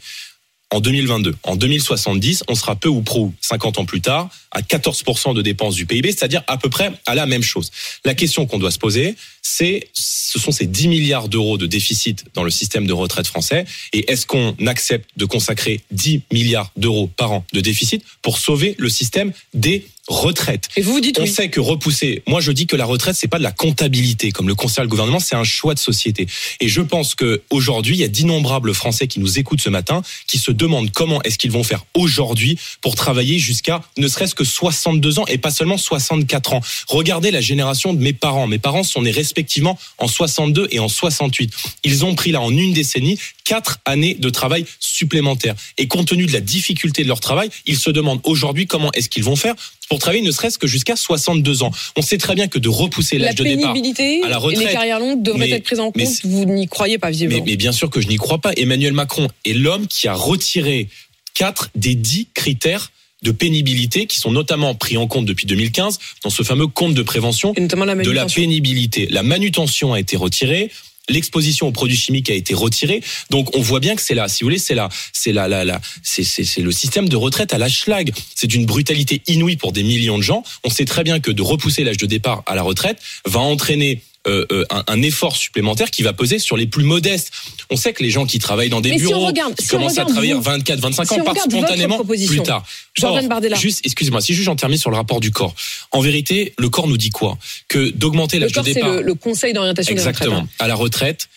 En 0.73 0.79
2022, 0.79 1.35
en 1.43 1.57
2070, 1.57 2.43
on 2.47 2.55
sera 2.55 2.77
peu 2.77 2.87
ou 2.87 3.01
prou 3.01 3.33
50 3.41 3.79
ans 3.79 3.85
plus 3.85 3.99
tard 3.99 4.29
à 4.51 4.61
14% 4.61 5.33
de 5.33 5.41
dépenses 5.41 5.75
du 5.75 5.85
PIB, 5.85 6.11
c'est-à-dire 6.11 6.43
à 6.47 6.57
peu 6.57 6.69
près 6.69 6.93
à 7.05 7.13
la 7.13 7.25
même 7.25 7.43
chose. 7.43 7.71
La 8.05 8.13
question 8.13 8.45
qu'on 8.45 8.57
doit 8.57 8.71
se 8.71 8.79
poser, 8.79 9.15
c'est 9.41 9.89
ce 9.93 10.39
sont 10.39 10.53
ces 10.53 10.67
10 10.67 10.87
milliards 10.87 11.27
d'euros 11.27 11.57
de 11.57 11.65
déficit 11.65 12.23
dans 12.33 12.43
le 12.43 12.51
système 12.51 12.87
de 12.87 12.93
retraite 12.93 13.27
français 13.27 13.65
et 13.91 14.09
est-ce 14.09 14.25
qu'on 14.25 14.55
accepte 14.65 15.09
de 15.17 15.25
consacrer 15.25 15.81
10 15.91 16.21
milliards 16.31 16.71
d'euros 16.77 17.07
par 17.17 17.33
an 17.33 17.45
de 17.51 17.59
déficit 17.59 18.05
pour 18.21 18.37
sauver 18.37 18.75
le 18.77 18.87
système 18.87 19.33
des 19.53 19.85
retraite. 20.07 20.69
Et 20.75 20.81
vous 20.81 20.93
vous 20.93 20.99
dites 21.01 21.19
On 21.19 21.23
oui. 21.23 21.29
sait 21.29 21.49
que 21.49 21.59
repousser, 21.59 22.23
moi 22.27 22.41
je 22.41 22.51
dis 22.51 22.67
que 22.67 22.75
la 22.75 22.85
retraite 22.85 23.15
c'est 23.15 23.27
pas 23.27 23.37
de 23.37 23.43
la 23.43 23.51
comptabilité 23.51 24.31
comme 24.31 24.47
le 24.47 24.55
conseil 24.55 24.83
le 24.83 24.89
gouvernement, 24.89 25.19
c'est 25.19 25.35
un 25.35 25.43
choix 25.43 25.73
de 25.73 25.79
société. 25.79 26.27
Et 26.59 26.67
je 26.67 26.81
pense 26.81 27.15
que 27.15 27.41
aujourd'hui 27.49 27.95
il 27.95 27.99
y 27.99 28.03
a 28.03 28.07
d'innombrables 28.07 28.73
Français 28.73 29.07
qui 29.07 29.19
nous 29.19 29.39
écoutent 29.39 29.61
ce 29.61 29.69
matin, 29.69 30.01
qui 30.27 30.37
se 30.37 30.51
demandent 30.51 30.91
comment 30.91 31.21
est-ce 31.23 31.37
qu'ils 31.37 31.51
vont 31.51 31.63
faire 31.63 31.85
aujourd'hui 31.93 32.57
pour 32.81 32.95
travailler 32.95 33.39
jusqu'à 33.39 33.81
ne 33.97 34.07
serait-ce 34.07 34.35
que 34.35 34.43
62 34.43 35.19
ans 35.19 35.25
et 35.27 35.37
pas 35.37 35.51
seulement 35.51 35.77
64 35.77 36.53
ans. 36.53 36.61
Regardez 36.87 37.31
la 37.31 37.41
génération 37.41 37.93
de 37.93 38.01
mes 38.01 38.13
parents. 38.13 38.47
Mes 38.47 38.59
parents 38.59 38.83
sont 38.83 39.01
nés 39.01 39.11
respectivement 39.11 39.77
en 39.97 40.07
62 40.07 40.67
et 40.71 40.79
en 40.79 40.89
68. 40.89 41.53
Ils 41.83 42.05
ont 42.05 42.15
pris 42.15 42.31
là 42.31 42.41
en 42.41 42.51
une 42.55 42.73
décennie 42.73 43.19
quatre 43.43 43.79
années 43.85 44.15
de 44.15 44.29
travail 44.29 44.65
supplémentaires. 44.79 45.55
Et 45.77 45.87
compte 45.87 46.07
tenu 46.07 46.25
de 46.25 46.33
la 46.33 46.41
difficulté 46.41 47.03
de 47.03 47.07
leur 47.07 47.19
travail, 47.19 47.49
ils 47.65 47.77
se 47.77 47.89
demandent 47.89 48.21
aujourd'hui 48.23 48.67
comment 48.67 48.91
est-ce 48.93 49.09
qu'ils 49.09 49.23
vont 49.23 49.35
faire 49.35 49.55
pour 49.91 49.99
travailler 49.99 50.23
ne 50.23 50.31
serait-ce 50.31 50.57
que 50.57 50.67
jusqu'à 50.67 50.95
62 50.95 51.63
ans. 51.63 51.71
On 51.97 52.01
sait 52.01 52.17
très 52.17 52.33
bien 52.33 52.47
que 52.47 52.59
de 52.59 52.69
repousser 52.69 53.17
l'âge 53.17 53.35
de 53.35 53.43
départ 53.43 53.71
à 53.71 54.29
la 54.29 54.35
et 54.37 54.39
retraite. 54.39 54.67
les 54.67 54.71
carrières 54.71 55.01
longues 55.01 55.21
devraient 55.21 55.39
Mais- 55.39 55.49
être 55.49 55.65
prises 55.65 55.81
en 55.81 55.91
compte. 55.91 56.01
Vous 56.23 56.45
n'y 56.45 56.65
croyez 56.67 56.97
pas, 56.97 57.09
visiblement. 57.11 57.43
mais, 57.43 57.51
mais 57.51 57.57
bien 57.57 57.73
sûr 57.73 57.89
que 57.89 57.99
je 57.99 58.07
n'y 58.07 58.15
crois 58.15 58.37
pas. 58.37 58.53
Emmanuel 58.55 58.93
Macron 58.93 59.27
est 59.43 59.51
l'homme 59.51 59.87
qui 59.87 60.07
a 60.07 60.13
retiré 60.13 60.87
quatre 61.33 61.71
des 61.75 61.95
dix 61.95 62.29
critères 62.33 62.93
de 63.21 63.31
pénibilité 63.31 64.05
qui 64.07 64.17
sont 64.17 64.31
notamment 64.31 64.75
pris 64.75 64.95
en 64.95 65.07
compte 65.07 65.25
depuis 65.25 65.45
2015 65.45 65.99
dans 66.23 66.29
ce 66.29 66.43
fameux 66.43 66.67
compte 66.67 66.93
de 66.93 67.03
prévention 67.03 67.53
Et 67.57 67.59
notamment 67.59 67.83
la 67.83 67.95
de 67.95 68.11
la 68.11 68.27
pénibilité. 68.27 69.07
La 69.11 69.23
manutention 69.23 69.91
a 69.91 69.99
été 69.99 70.15
retirée. 70.15 70.71
L'exposition 71.09 71.67
aux 71.67 71.71
produits 71.71 71.97
chimiques 71.97 72.29
a 72.29 72.33
été 72.33 72.53
retirée, 72.53 73.01
donc 73.29 73.55
on 73.55 73.61
voit 73.61 73.79
bien 73.79 73.95
que 73.95 74.01
c'est 74.01 74.13
là, 74.13 74.27
si 74.27 74.43
vous 74.43 74.47
voulez, 74.47 74.59
c'est 74.59 74.75
là, 74.75 74.89
c'est 75.13 75.31
là, 75.31 75.47
là, 75.47 75.65
là, 75.65 75.81
c'est 76.03 76.57
le 76.57 76.71
système 76.71 77.09
de 77.09 77.15
retraite 77.15 77.53
à 77.53 77.57
la 77.57 77.69
schlag. 77.69 78.11
C'est 78.35 78.53
une 78.53 78.65
brutalité 78.65 79.21
inouïe 79.27 79.57
pour 79.57 79.71
des 79.71 79.83
millions 79.83 80.17
de 80.17 80.23
gens. 80.23 80.43
On 80.63 80.69
sait 80.69 80.85
très 80.85 81.03
bien 81.03 81.19
que 81.19 81.31
de 81.31 81.41
repousser 81.41 81.83
l'âge 81.83 81.97
de 81.97 82.05
départ 82.05 82.43
à 82.45 82.55
la 82.55 82.61
retraite 82.61 82.99
va 83.25 83.39
entraîner 83.39 84.01
euh, 84.27 84.45
euh, 84.51 84.65
un, 84.69 84.83
un 84.87 85.01
effort 85.01 85.35
supplémentaire 85.35 85.89
qui 85.89 86.03
va 86.03 86.13
peser 86.13 86.37
sur 86.37 86.55
les 86.55 86.67
plus 86.67 86.83
modestes. 86.83 87.31
On 87.71 87.75
sait 87.75 87.91
que 87.93 88.03
les 88.03 88.11
gens 88.11 88.25
qui 88.27 88.37
travaillent 88.37 88.69
dans 88.69 88.79
des 88.81 88.89
Mais 88.91 88.97
si 88.99 89.05
bureaux, 89.05 89.25
regarde- 89.25 89.55
qui 89.55 89.63
si 89.65 89.69
commencent 89.71 89.97
à 89.97 90.05
travailler 90.05 90.33
à 90.33 90.35
vous- 90.35 90.41
24, 90.41 90.79
25 90.79 91.05
si 91.07 91.19
ans, 91.19 91.23
partent 91.23 91.39
spontanément 91.49 92.03
plus 92.03 92.41
tard. 92.43 92.63
Or. 93.01 93.19
Juste, 93.59 93.81
excusez-moi, 93.83 94.21
si 94.21 94.33
juste 94.33 94.45
j'en 94.45 94.55
termine 94.55 94.77
sur 94.77 94.91
le 94.91 94.95
rapport 94.97 95.19
du 95.21 95.31
corps. 95.31 95.55
En 95.91 96.01
vérité, 96.01 96.53
le 96.59 96.69
corps 96.69 96.87
nous 96.87 96.97
dit 96.97 97.09
quoi? 97.09 97.37
Que 97.67 97.89
d'augmenter 97.89 98.37
l'âge 98.39 98.51
de 98.51 98.61
départ 98.61 98.93
le, 98.93 99.01
le 99.01 99.13
conseil 99.15 99.53
d'orientation 99.53 99.93
des 99.95 99.99
retraites. 99.99 100.15
exactement 100.17 100.41
hein. 100.41 100.47
à 100.59 100.67
la 100.67 100.75
retraite 100.75 101.27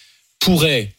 pourrait 0.40 0.92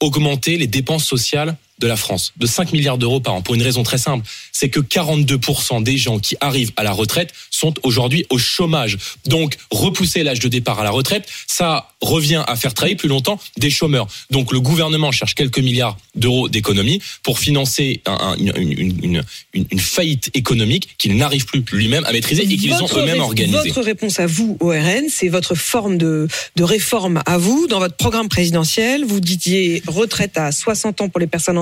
augmenter 0.00 0.56
les 0.56 0.66
dépenses 0.66 1.04
sociales 1.04 1.56
de 1.78 1.86
la 1.86 1.96
France 1.96 2.32
de 2.36 2.46
5 2.46 2.72
milliards 2.72 2.98
d'euros 2.98 3.20
par 3.20 3.34
an 3.34 3.42
pour 3.42 3.54
une 3.54 3.62
raison 3.62 3.82
très 3.82 3.98
simple, 3.98 4.24
c'est 4.52 4.70
que 4.70 4.80
42% 4.80 5.82
des 5.82 5.96
gens 5.98 6.18
qui 6.18 6.36
arrivent 6.40 6.72
à 6.76 6.82
la 6.82 6.92
retraite 6.92 7.32
sont 7.50 7.74
aujourd'hui 7.82 8.24
au 8.30 8.38
chômage. 8.38 8.96
Donc 9.26 9.56
repousser 9.70 10.22
l'âge 10.22 10.38
de 10.40 10.48
départ 10.48 10.80
à 10.80 10.84
la 10.84 10.90
retraite, 10.90 11.28
ça 11.46 11.90
revient 12.00 12.42
à 12.46 12.56
faire 12.56 12.74
travailler 12.74 12.96
plus 12.96 13.08
longtemps 13.08 13.38
des 13.56 13.70
chômeurs. 13.70 14.06
Donc 14.30 14.52
le 14.52 14.60
gouvernement 14.60 15.12
cherche 15.12 15.34
quelques 15.34 15.58
milliards 15.58 15.96
d'euros 16.14 16.48
d'économies 16.48 17.00
pour 17.22 17.38
financer 17.38 18.00
un- 18.06 18.34
un- 18.34 18.36
une, 18.36 19.22
faillite 19.78 20.30
économique 20.34 20.88
qu'il 20.98 21.16
n'arrive 21.16 21.44
plus 21.46 21.62
lui-même 21.72 22.04
à 22.04 22.12
maîtriser 22.12 22.42
et 22.44 22.56
qu'ils 22.56 22.72
ont 22.74 22.88
eux-mêmes 22.96 23.20
organisée. 23.20 23.68
Votre 23.68 23.82
réponse 23.82 24.20
à 24.20 24.26
vous, 24.26 24.56
au 24.60 24.68
RN, 24.70 25.04
c'est 25.10 25.28
votre 25.28 25.54
forme 25.54 25.98
de, 25.98 26.28
de 26.56 26.62
réforme 26.64 27.22
à 27.26 27.38
vous. 27.38 27.66
Dans 27.68 27.78
votre 27.78 27.96
programme 27.96 28.28
présidentiel, 28.28 29.04
vous 29.04 29.20
disiez 29.20 29.82
retraite 29.86 30.36
à 30.38 30.52
60 30.52 31.00
ans 31.00 31.08
pour 31.08 31.20
les 31.20 31.26
personnes 31.26 31.58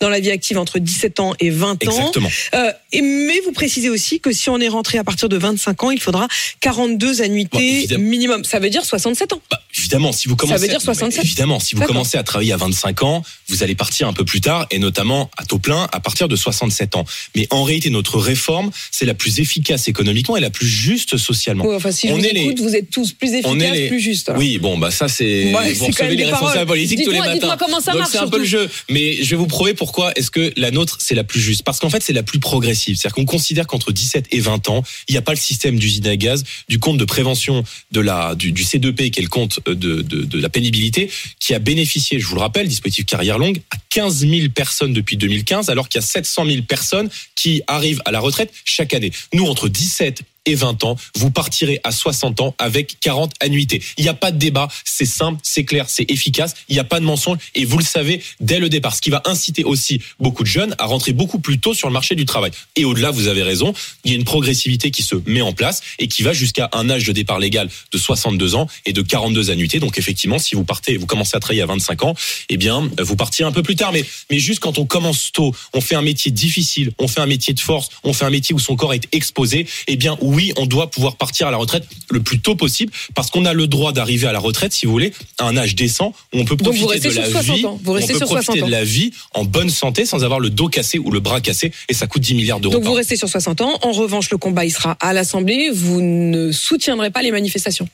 dans 0.00 0.08
la 0.08 0.20
vie 0.20 0.30
active 0.30 0.58
entre 0.58 0.78
17 0.78 1.20
ans 1.20 1.34
et 1.40 1.50
20 1.50 1.72
ans. 1.72 1.90
Exactement. 1.90 2.28
Euh, 2.54 2.72
et- 2.92 3.02
mais 3.02 3.40
vous 3.44 3.52
précisez 3.52 3.88
aussi 3.90 4.20
que 4.20 4.32
si 4.32 4.48
on 4.50 4.58
est 4.60 4.68
rentré 4.68 4.98
à 4.98 5.04
partir 5.04 5.28
de 5.28 5.36
25 5.36 5.82
ans, 5.84 5.90
il 5.90 6.00
faudra 6.00 6.28
42 6.60 7.14
Bon, 7.18 7.22
annuités 7.24 7.86
minimum. 7.98 8.44
Ça 8.44 8.58
veut 8.58 8.70
dire 8.70 8.84
67 8.84 9.32
ans. 9.32 9.40
Bah, 9.50 9.60
évidemment, 9.78 10.12
si 10.12 10.28
vous 10.28 10.36
commencez, 10.36 10.62
veut 10.62 10.68
dire 10.68 10.80
67. 10.80 11.24
évidemment, 11.24 11.60
si 11.60 11.74
vous 11.74 11.82
commencez 11.82 12.16
à 12.18 12.22
travailler 12.22 12.52
à 12.52 12.56
25 12.56 13.02
ans, 13.02 13.22
vous 13.48 13.62
allez 13.62 13.74
partir 13.74 14.08
un 14.08 14.12
peu 14.12 14.24
plus 14.24 14.40
tard, 14.40 14.66
et 14.70 14.78
notamment 14.78 15.30
à 15.36 15.44
taux 15.44 15.58
plein 15.58 15.88
à 15.92 16.00
partir 16.00 16.28
de 16.28 16.36
67 16.36 16.96
ans. 16.96 17.04
Mais 17.36 17.46
en 17.50 17.62
réalité, 17.64 17.90
notre 17.90 18.18
réforme, 18.18 18.70
c'est 18.90 19.04
la 19.06 19.14
plus 19.14 19.40
efficace 19.40 19.88
économiquement 19.88 20.36
et 20.36 20.40
la 20.40 20.50
plus 20.50 20.66
juste 20.66 21.16
socialement. 21.16 21.64
Enfin, 21.74 21.90
si 21.92 22.08
je 22.08 22.12
On 22.12 22.18
vous 22.18 22.24
est 22.24 22.32
les- 22.32 22.40
écoute, 22.42 22.60
vous 22.60 22.74
êtes 22.76 22.90
tous 22.90 23.12
plus 23.12 23.32
efficaces, 23.34 23.72
les- 23.72 23.88
plus 23.88 24.00
justes. 24.00 24.30
Oui, 24.36 24.58
bon, 24.58 24.78
bah 24.78 24.90
ça 24.90 25.08
c'est 25.08 25.52
Ouais, 25.54 25.72
vous 25.74 25.86
recevez 25.86 26.16
les 26.16 26.24
responsables 26.24 26.66
politiques 26.66 27.04
tous 27.04 27.10
les 27.10 27.18
matins. 27.18 27.56
comment 27.58 27.80
ça 27.80 27.92
Donc 27.92 28.00
marche, 28.00 28.12
c'est 28.12 28.18
un 28.18 28.28
peu 28.28 28.38
le 28.38 28.44
jeu. 28.44 28.68
Mais 28.90 29.22
je 29.22 29.30
vais 29.30 29.36
vous 29.36 29.43
prouver 29.46 29.74
pourquoi 29.74 30.12
est-ce 30.16 30.30
que 30.30 30.52
la 30.56 30.70
nôtre 30.70 30.98
c'est 31.00 31.14
la 31.14 31.24
plus 31.24 31.40
juste? 31.40 31.62
Parce 31.62 31.78
qu'en 31.78 31.90
fait 31.90 32.02
c'est 32.02 32.12
la 32.12 32.22
plus 32.22 32.38
progressive. 32.38 32.96
C'est-à-dire 32.96 33.14
qu'on 33.14 33.24
considère 33.24 33.66
qu'entre 33.66 33.92
17 33.92 34.26
et 34.30 34.40
20 34.40 34.68
ans, 34.68 34.82
il 35.08 35.12
n'y 35.12 35.18
a 35.18 35.22
pas 35.22 35.32
le 35.32 35.38
système 35.38 35.78
d'usine 35.78 36.06
à 36.06 36.16
gaz, 36.16 36.44
du 36.68 36.78
compte 36.78 36.98
de 36.98 37.04
prévention 37.04 37.64
du, 37.90 38.52
du 38.52 38.64
C2P 38.64 39.10
qui 39.10 39.20
est 39.20 39.22
le 39.22 39.28
compte 39.28 39.60
de, 39.66 40.02
de, 40.02 40.38
la 40.38 40.48
pénibilité, 40.48 41.10
qui 41.40 41.54
a 41.54 41.58
bénéficié, 41.58 42.18
je 42.18 42.26
vous 42.26 42.34
le 42.34 42.40
rappelle, 42.40 42.68
dispositif 42.68 43.06
carrière 43.06 43.38
longue, 43.38 43.60
15 43.94 44.26
000 44.26 44.48
personnes 44.48 44.92
depuis 44.92 45.16
2015, 45.16 45.70
alors 45.70 45.88
qu'il 45.88 46.00
y 46.00 46.04
a 46.04 46.06
700 46.06 46.46
000 46.46 46.62
personnes 46.62 47.08
qui 47.36 47.62
arrivent 47.68 48.02
à 48.04 48.10
la 48.10 48.18
retraite 48.18 48.52
chaque 48.64 48.92
année. 48.92 49.12
Nous, 49.32 49.46
entre 49.46 49.68
17 49.68 50.24
et 50.46 50.54
20 50.54 50.84
ans, 50.84 50.96
vous 51.16 51.30
partirez 51.30 51.80
à 51.84 51.92
60 51.92 52.40
ans 52.40 52.54
avec 52.58 52.98
40 53.00 53.32
annuités. 53.40 53.82
Il 53.96 54.02
n'y 54.02 54.10
a 54.10 54.14
pas 54.14 54.30
de 54.30 54.36
débat, 54.36 54.68
c'est 54.84 55.06
simple, 55.06 55.40
c'est 55.42 55.64
clair, 55.64 55.86
c'est 55.88 56.10
efficace, 56.10 56.54
il 56.68 56.74
n'y 56.74 56.80
a 56.80 56.84
pas 56.84 57.00
de 57.00 57.04
mensonge 57.04 57.38
et 57.54 57.64
vous 57.64 57.78
le 57.78 57.84
savez 57.84 58.22
dès 58.40 58.58
le 58.58 58.68
départ. 58.68 58.94
Ce 58.94 59.00
qui 59.00 59.10
va 59.10 59.22
inciter 59.24 59.64
aussi 59.64 60.02
beaucoup 60.20 60.42
de 60.42 60.48
jeunes 60.48 60.74
à 60.78 60.86
rentrer 60.86 61.12
beaucoup 61.12 61.38
plus 61.38 61.58
tôt 61.58 61.72
sur 61.72 61.88
le 61.88 61.94
marché 61.94 62.14
du 62.14 62.26
travail. 62.26 62.50
Et 62.76 62.84
au-delà, 62.84 63.10
vous 63.10 63.28
avez 63.28 63.42
raison, 63.42 63.72
il 64.04 64.10
y 64.10 64.14
a 64.14 64.18
une 64.18 64.24
progressivité 64.24 64.90
qui 64.90 65.02
se 65.02 65.16
met 65.26 65.40
en 65.40 65.52
place 65.52 65.80
et 65.98 66.08
qui 66.08 66.22
va 66.22 66.32
jusqu'à 66.32 66.68
un 66.72 66.90
âge 66.90 67.04
de 67.04 67.12
départ 67.12 67.38
légal 67.38 67.70
de 67.92 67.98
62 67.98 68.54
ans 68.54 68.68
et 68.84 68.92
de 68.92 69.02
42 69.02 69.50
annuités. 69.50 69.78
Donc 69.78 69.98
effectivement, 69.98 70.38
si 70.38 70.54
vous 70.54 70.64
partez, 70.64 70.96
vous 70.96 71.06
commencez 71.06 71.36
à 71.36 71.40
travailler 71.40 71.62
à 71.62 71.66
25 71.66 72.02
ans, 72.04 72.14
eh 72.48 72.56
bien, 72.56 72.90
vous 72.98 73.16
partirez 73.16 73.48
un 73.48 73.52
peu 73.52 73.62
plus 73.62 73.76
tard. 73.76 73.83
Mais, 73.92 74.04
mais 74.30 74.38
juste 74.38 74.60
quand 74.60 74.78
on 74.78 74.86
commence 74.86 75.32
tôt, 75.32 75.54
on 75.72 75.80
fait 75.80 75.94
un 75.94 76.02
métier 76.02 76.30
difficile, 76.30 76.92
on 76.98 77.08
fait 77.08 77.20
un 77.20 77.26
métier 77.26 77.54
de 77.54 77.60
force, 77.60 77.88
on 78.02 78.12
fait 78.12 78.24
un 78.24 78.30
métier 78.30 78.54
où 78.54 78.58
son 78.58 78.76
corps 78.76 78.94
est 78.94 79.06
exposé, 79.12 79.66
eh 79.86 79.96
bien, 79.96 80.16
oui, 80.20 80.52
on 80.56 80.66
doit 80.66 80.90
pouvoir 80.90 81.16
partir 81.16 81.46
à 81.46 81.50
la 81.50 81.56
retraite 81.56 81.86
le 82.10 82.22
plus 82.22 82.40
tôt 82.40 82.54
possible 82.54 82.92
parce 83.14 83.30
qu'on 83.30 83.44
a 83.44 83.52
le 83.52 83.66
droit 83.66 83.92
d'arriver 83.92 84.26
à 84.26 84.32
la 84.32 84.38
retraite, 84.38 84.72
si 84.72 84.86
vous 84.86 84.92
voulez, 84.92 85.12
à 85.38 85.46
un 85.46 85.56
âge 85.56 85.74
décent 85.74 86.12
où 86.32 86.38
on 86.40 86.44
peut 86.44 86.56
vous 86.58 86.72
profiter 86.72 87.08
de 87.08 87.14
la 87.14 87.24
sur 87.24 87.32
60 87.32 87.56
vie, 87.56 87.66
ans. 87.66 87.80
Vous 87.82 87.92
on 87.92 87.94
restez 87.94 88.12
peut 88.12 88.18
sur 88.18 88.26
profiter 88.28 88.44
60 88.46 88.62
ans. 88.62 88.66
de 88.66 88.72
la 88.72 88.84
vie 88.84 89.12
en 89.34 89.44
bonne 89.44 89.70
santé 89.70 90.06
sans 90.06 90.24
avoir 90.24 90.40
le 90.40 90.50
dos 90.50 90.68
cassé 90.68 90.98
ou 90.98 91.10
le 91.10 91.20
bras 91.20 91.40
cassé 91.40 91.72
et 91.88 91.94
ça 91.94 92.06
coûte 92.06 92.22
10 92.22 92.34
milliards 92.34 92.60
d'euros 92.60 92.74
Donc 92.74 92.84
vous 92.84 92.92
restez 92.92 93.16
sur 93.16 93.28
60 93.28 93.60
ans. 93.60 93.78
En 93.82 93.92
revanche, 93.92 94.30
le 94.30 94.38
combat, 94.38 94.64
il 94.64 94.70
sera 94.72 94.96
à 95.00 95.12
l'Assemblée. 95.12 95.70
Vous 95.72 96.00
ne 96.00 96.52
soutiendrez 96.52 97.10
pas 97.10 97.22
les 97.22 97.30
manifestations. 97.30 97.88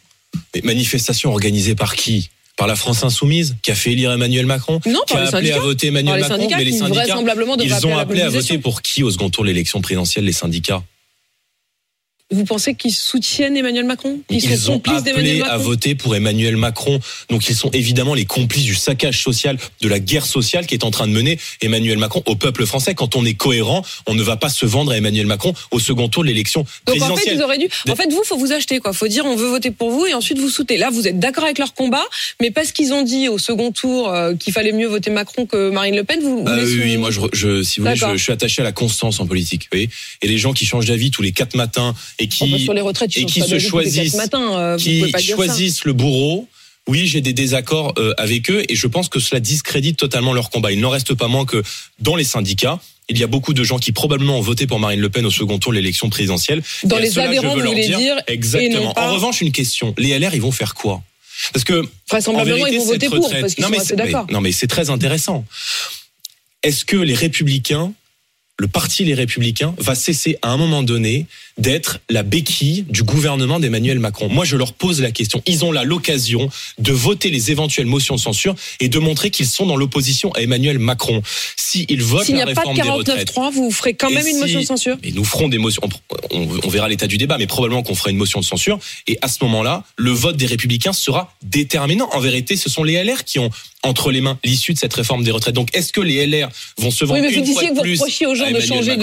Mais 0.54 0.62
manifestation 0.62 1.30
organisée 1.30 1.74
par 1.74 1.96
qui? 1.96 2.30
Par 2.60 2.66
la 2.66 2.76
France 2.76 3.02
insoumise, 3.04 3.56
qui 3.62 3.70
a 3.70 3.74
fait 3.74 3.92
élire 3.92 4.12
Emmanuel 4.12 4.44
Macron, 4.44 4.80
Non, 4.84 5.00
qui 5.06 5.14
a 5.14 5.22
appelé 5.22 5.50
à 5.50 5.60
voter 5.60 5.86
Emmanuel 5.86 6.20
Macron, 6.20 6.46
mais 6.58 6.64
les 6.64 6.72
syndicats, 6.72 7.06
ils 7.06 7.86
ont 7.86 7.96
appelé 7.96 8.20
à 8.20 8.28
voter 8.28 8.58
pour 8.58 8.82
qui 8.82 9.02
au 9.02 9.10
second 9.10 9.30
tour 9.30 9.44
de 9.44 9.48
l'élection 9.48 9.80
présidentielle, 9.80 10.26
les 10.26 10.32
syndicats? 10.32 10.82
Vous 12.32 12.44
pensez 12.44 12.74
qu'ils 12.74 12.92
soutiennent 12.94 13.56
Emmanuel 13.56 13.84
Macron? 13.84 14.20
Ils, 14.30 14.36
Ils 14.44 14.56
sont 14.56 14.72
ont 14.72 14.78
complices 14.78 15.00
appelé 15.08 15.40
à 15.40 15.44
Macron? 15.44 15.58
voter 15.64 15.94
pour 15.96 16.14
Emmanuel 16.14 16.56
Macron. 16.56 17.00
Donc 17.28 17.48
ils 17.48 17.56
sont 17.56 17.70
évidemment 17.72 18.14
les 18.14 18.24
complices 18.24 18.64
du 18.64 18.74
saccage 18.76 19.20
social, 19.22 19.58
de 19.80 19.88
la 19.88 19.98
guerre 19.98 20.24
sociale 20.26 20.66
qui 20.66 20.74
est 20.74 20.84
en 20.84 20.90
train 20.92 21.08
de 21.08 21.12
mener 21.12 21.38
Emmanuel 21.60 21.98
Macron 21.98 22.22
au 22.26 22.36
peuple 22.36 22.66
français. 22.66 22.94
Quand 22.94 23.16
on 23.16 23.24
est 23.24 23.34
cohérent, 23.34 23.84
on 24.06 24.14
ne 24.14 24.22
va 24.22 24.36
pas 24.36 24.48
se 24.48 24.64
vendre 24.64 24.92
à 24.92 24.96
Emmanuel 24.96 25.26
Macron 25.26 25.54
au 25.72 25.80
second 25.80 26.08
tour 26.08 26.22
de 26.22 26.28
l'élection 26.28 26.60
Donc 26.60 26.70
en 26.88 26.92
fait, 26.92 26.98
présidentielle. 26.98 27.36
ils 27.36 27.42
auraient 27.42 27.58
dû. 27.58 27.68
En 27.90 27.96
fait, 27.96 28.08
vous, 28.12 28.22
faut 28.24 28.36
vous 28.38 28.52
acheter 28.52 28.78
quoi. 28.78 28.92
Faut 28.92 29.08
dire, 29.08 29.24
on 29.26 29.34
veut 29.34 29.48
voter 29.48 29.70
pour 29.72 29.90
vous 29.90 30.06
et 30.06 30.14
ensuite 30.14 30.38
vous 30.38 30.50
soutenez. 30.50 30.78
Là, 30.78 30.90
vous 30.90 31.08
êtes 31.08 31.18
d'accord 31.18 31.44
avec 31.44 31.58
leur 31.58 31.74
combat, 31.74 32.04
mais 32.40 32.50
parce 32.52 32.70
qu'ils 32.70 32.92
ont 32.92 33.02
dit 33.02 33.28
au 33.28 33.38
second 33.38 33.72
tour 33.72 34.08
euh, 34.08 34.34
qu'il 34.36 34.52
fallait 34.52 34.72
mieux 34.72 34.86
voter 34.86 35.10
Macron 35.10 35.46
que 35.46 35.70
Marine 35.70 35.96
Le 35.96 36.04
Pen, 36.04 36.20
vous. 36.20 36.38
vous 36.42 36.44
Ah 36.46 36.56
les 36.56 36.62
oui, 36.74 36.80
oui, 36.84 36.96
moi, 36.96 37.10
je, 37.10 37.20
je- 37.32 37.62
si 37.64 37.80
vous 37.80 37.86
voulez, 37.86 37.96
je, 37.96 38.06
je 38.16 38.22
suis 38.22 38.32
attaché 38.32 38.62
à 38.62 38.64
la 38.64 38.72
constance 38.72 39.18
en 39.18 39.26
politique. 39.26 39.62
Vous 39.64 39.68
voyez 39.78 39.90
et 40.22 40.28
les 40.28 40.38
gens 40.38 40.52
qui 40.52 40.64
changent 40.64 40.86
d'avis 40.86 41.10
tous 41.10 41.22
les 41.22 41.32
quatre 41.32 41.56
matins 41.56 41.94
et 42.20 42.28
qui, 42.28 42.58
sur 42.60 42.74
les 42.74 42.80
retraites, 42.80 43.14
ils 43.16 43.18
et 43.18 43.22
changent 43.22 43.32
qui 43.32 43.40
pas 43.40 43.46
se 43.46 43.58
choisissent- 43.58 44.16
euh, 44.34 44.76
qui 44.76 45.02
dire 45.02 45.36
choisissent 45.36 45.84
le 45.84 45.92
bourreau. 45.92 46.46
Oui, 46.88 47.06
j'ai 47.06 47.20
des 47.20 47.32
désaccords 47.32 47.94
euh, 47.98 48.14
avec 48.16 48.50
eux 48.50 48.64
et 48.68 48.74
je 48.74 48.86
pense 48.86 49.08
que 49.08 49.20
cela 49.20 49.40
discrédite 49.40 49.96
totalement 49.96 50.32
leur 50.32 50.50
combat. 50.50 50.72
Il 50.72 50.80
n'en 50.80 50.90
reste 50.90 51.14
pas 51.14 51.28
moins 51.28 51.44
que 51.44 51.62
dans 52.00 52.16
les 52.16 52.24
syndicats, 52.24 52.80
il 53.08 53.18
y 53.18 53.22
a 53.22 53.26
beaucoup 53.26 53.52
de 53.54 53.62
gens 53.64 53.78
qui 53.78 53.92
probablement 53.92 54.38
ont 54.38 54.40
voté 54.40 54.66
pour 54.66 54.78
Marine 54.80 55.00
Le 55.00 55.10
Pen 55.10 55.26
au 55.26 55.30
second 55.30 55.58
tour 55.58 55.72
de 55.72 55.76
l'élection 55.76 56.08
présidentielle. 56.10 56.62
Dans 56.84 56.98
Et 56.98 57.02
les 57.02 57.10
cela, 57.10 57.24
je 57.24 57.28
adhérents, 57.28 57.54
veux 57.54 57.62
vous 57.62 57.68
voulez 57.68 57.86
dire, 57.86 58.16
et 58.28 58.32
Exactement. 58.32 58.92
pas- 58.92 59.10
En 59.10 59.14
revanche, 59.14 59.40
une 59.40 59.52
question. 59.52 59.94
Les 59.98 60.10
LR, 60.18 60.34
ils 60.34 60.40
vont 60.40 60.52
faire 60.52 60.74
quoi? 60.74 61.02
Parce 61.52 61.64
que 61.64 61.84
Vraisemblablement, 62.10 62.54
en 62.54 62.58
vérité, 62.58 62.76
ils 62.76 62.78
vont 62.80 62.86
voter 62.92 63.08
pour 63.08 63.30
parce 63.30 63.54
qu'ils 63.54 63.64
sont 63.64 63.72
assez 63.72 63.96
d'accord. 63.96 64.26
Non, 64.30 64.40
mais 64.40 64.52
c'est 64.52 64.66
très 64.66 64.90
intéressant. 64.90 65.44
Est-ce 66.62 66.84
que 66.84 66.96
les 66.96 67.14
républicains 67.14 67.92
le 68.60 68.68
parti 68.68 69.04
Les 69.04 69.14
Républicains 69.14 69.74
va 69.78 69.94
cesser 69.94 70.36
à 70.42 70.50
un 70.50 70.58
moment 70.58 70.82
donné 70.82 71.24
d'être 71.56 71.98
la 72.10 72.22
béquille 72.22 72.84
du 72.90 73.02
gouvernement 73.02 73.58
d'Emmanuel 73.58 73.98
Macron. 73.98 74.28
Moi, 74.28 74.44
je 74.44 74.56
leur 74.56 74.74
pose 74.74 75.00
la 75.00 75.10
question. 75.10 75.42
Ils 75.46 75.64
ont 75.64 75.72
là 75.72 75.82
l'occasion 75.82 76.50
de 76.78 76.92
voter 76.92 77.30
les 77.30 77.50
éventuelles 77.50 77.86
motions 77.86 78.16
de 78.16 78.20
censure 78.20 78.54
et 78.78 78.88
de 78.88 78.98
montrer 78.98 79.30
qu'ils 79.30 79.46
sont 79.46 79.64
dans 79.64 79.76
l'opposition 79.76 80.30
à 80.32 80.42
Emmanuel 80.42 80.78
Macron. 80.78 81.22
S'ils 81.56 82.02
votent 82.02 82.24
S'il 82.26 82.34
n'y 82.34 82.40
la 82.42 82.48
a 82.50 82.54
pas 82.54 82.62
de 82.64 82.68
réforme 82.68 82.76
des 82.76 82.90
retraites, 82.90 83.32
49.3, 83.34 83.52
vous 83.52 83.70
ferez 83.70 83.94
quand 83.94 84.10
même 84.10 84.26
une 84.26 84.34
si- 84.34 84.40
motion 84.40 84.60
de 84.60 84.66
censure? 84.66 84.96
Et 85.02 85.12
nous 85.12 85.24
ferons 85.24 85.48
des 85.48 85.58
motions. 85.58 85.82
On, 86.30 86.46
on 86.62 86.68
verra 86.68 86.88
l'état 86.88 87.06
du 87.06 87.16
débat, 87.16 87.38
mais 87.38 87.46
probablement 87.46 87.82
qu'on 87.82 87.94
fera 87.94 88.10
une 88.10 88.16
motion 88.18 88.40
de 88.40 88.44
censure. 88.44 88.78
Et 89.06 89.18
à 89.22 89.28
ce 89.28 89.38
moment-là, 89.44 89.84
le 89.96 90.10
vote 90.10 90.36
des 90.36 90.46
Républicains 90.46 90.92
sera 90.92 91.34
déterminant. 91.42 92.10
En 92.12 92.20
vérité, 92.20 92.56
ce 92.56 92.68
sont 92.68 92.84
les 92.84 93.02
LR 93.02 93.24
qui 93.24 93.38
ont 93.38 93.50
entre 93.82 94.10
les 94.10 94.20
mains 94.20 94.38
l'issue 94.44 94.74
de 94.74 94.78
cette 94.78 94.94
réforme 94.94 95.24
des 95.24 95.30
retraites. 95.30 95.54
Donc, 95.54 95.74
est-ce 95.74 95.92
que 95.92 96.00
les 96.00 96.26
LR 96.26 96.48
vont 96.78 96.90
se 96.90 97.04
Oui, 97.04 97.10
vendre 97.10 97.22
mais 97.22 97.28
vous 97.28 97.38
une 97.38 97.46
fois 97.46 97.62
que 97.62 97.74
vous 97.74 97.80
reprochiez 97.80 98.26
aux 98.26 98.34
gens 98.34 98.50
de 98.50 98.60
changer 98.60 98.96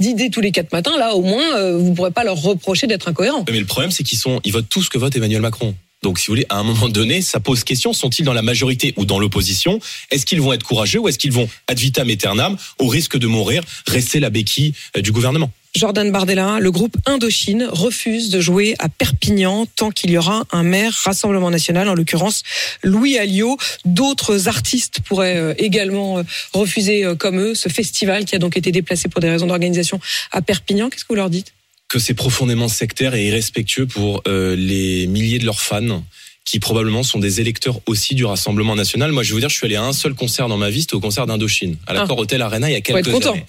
d'idée 0.00 0.30
tous 0.30 0.40
les 0.40 0.52
quatre 0.52 0.72
matins. 0.72 0.96
Là, 0.98 1.14
au 1.14 1.22
moins, 1.22 1.56
euh, 1.56 1.76
vous 1.78 1.90
ne 1.90 1.94
pourrez 1.94 2.10
pas 2.10 2.24
leur 2.24 2.40
reprocher 2.40 2.86
d'être 2.86 3.08
incohérents. 3.08 3.44
Mais 3.50 3.60
le 3.60 3.66
problème, 3.66 3.90
c'est 3.90 4.04
qu'ils 4.04 4.18
sont, 4.18 4.40
ils 4.44 4.52
votent 4.52 4.68
tous 4.68 4.82
ce 4.82 4.90
que 4.90 4.98
vote 4.98 5.14
Emmanuel 5.14 5.42
Macron. 5.42 5.74
Donc, 6.02 6.18
si 6.18 6.26
vous 6.26 6.32
voulez, 6.32 6.46
à 6.48 6.58
un 6.58 6.64
moment 6.64 6.88
donné, 6.88 7.22
ça 7.22 7.38
pose 7.38 7.62
question. 7.62 7.92
Sont-ils 7.92 8.24
dans 8.24 8.32
la 8.32 8.42
majorité 8.42 8.92
ou 8.96 9.04
dans 9.04 9.20
l'opposition? 9.20 9.78
Est-ce 10.10 10.26
qu'ils 10.26 10.40
vont 10.40 10.52
être 10.52 10.64
courageux 10.64 10.98
ou 10.98 11.08
est-ce 11.08 11.18
qu'ils 11.18 11.32
vont 11.32 11.48
ad 11.68 11.78
vitam 11.78 12.08
aeternam, 12.08 12.56
au 12.78 12.88
risque 12.88 13.16
de 13.16 13.26
mourir, 13.28 13.62
rester 13.86 14.18
la 14.18 14.30
béquille 14.30 14.72
euh, 14.96 15.00
du 15.00 15.12
gouvernement? 15.12 15.50
Jordan 15.74 16.12
Bardella, 16.12 16.58
le 16.60 16.70
groupe 16.70 16.96
Indochine 17.06 17.66
refuse 17.70 18.28
de 18.28 18.40
jouer 18.40 18.74
à 18.78 18.90
Perpignan 18.90 19.66
tant 19.74 19.90
qu'il 19.90 20.10
y 20.10 20.18
aura 20.18 20.44
un 20.52 20.62
maire 20.62 20.92
Rassemblement 20.92 21.50
National, 21.50 21.88
en 21.88 21.94
l'occurrence 21.94 22.42
Louis 22.82 23.16
Alliot. 23.16 23.56
D'autres 23.86 24.48
artistes 24.48 25.00
pourraient 25.00 25.38
euh, 25.38 25.54
également 25.56 26.18
euh, 26.18 26.22
refuser 26.52 27.06
euh, 27.06 27.14
comme 27.14 27.40
eux 27.40 27.54
ce 27.54 27.70
festival 27.70 28.26
qui 28.26 28.34
a 28.34 28.38
donc 28.38 28.58
été 28.58 28.70
déplacé 28.70 29.08
pour 29.08 29.22
des 29.22 29.30
raisons 29.30 29.46
d'organisation 29.46 29.98
à 30.30 30.42
Perpignan. 30.42 30.90
Qu'est-ce 30.90 31.04
que 31.04 31.08
vous 31.08 31.14
leur 31.14 31.30
dites? 31.30 31.54
Que 31.88 31.98
c'est 31.98 32.14
profondément 32.14 32.68
sectaire 32.68 33.14
et 33.14 33.26
irrespectueux 33.26 33.86
pour 33.86 34.22
les 34.26 35.06
milliers 35.06 35.38
de 35.38 35.44
leurs 35.44 35.60
fans 35.60 36.02
qui 36.44 36.58
probablement 36.58 37.02
sont 37.02 37.18
des 37.18 37.40
électeurs 37.40 37.80
aussi 37.86 38.14
du 38.14 38.24
Rassemblement 38.24 38.74
National. 38.74 39.12
Moi, 39.12 39.22
je 39.22 39.28
vais 39.28 39.34
vous 39.34 39.40
dire, 39.40 39.48
je 39.48 39.54
suis 39.56 39.66
allé 39.66 39.76
à 39.76 39.82
un 39.84 39.92
seul 39.92 40.14
concert 40.14 40.48
dans 40.48 40.56
ma 40.56 40.70
vie, 40.70 40.80
c'était 40.82 40.94
au 40.94 41.00
concert 41.00 41.26
d'Indochine, 41.26 41.76
à 41.86 41.94
l'accord 41.94 42.18
Hotel 42.18 42.42
Arena 42.42 42.68
il 42.68 42.72
y 42.72 42.74
a 42.74 42.78
être 42.78 42.84
quelques 42.84 43.10
content. 43.12 43.32
années. 43.32 43.44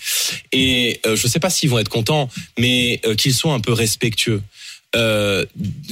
Et 0.52 1.00
euh, 1.06 1.16
je 1.16 1.28
sais 1.28 1.40
pas 1.40 1.50
s'ils 1.50 1.70
vont 1.70 1.80
être 1.80 1.90
contents, 1.90 2.30
mais 2.60 3.02
euh, 3.06 3.16
qu'ils 3.16 3.34
soient 3.34 3.54
un 3.54 3.60
peu 3.60 3.74
respectueux. 3.74 4.42
Euh, 4.96 5.44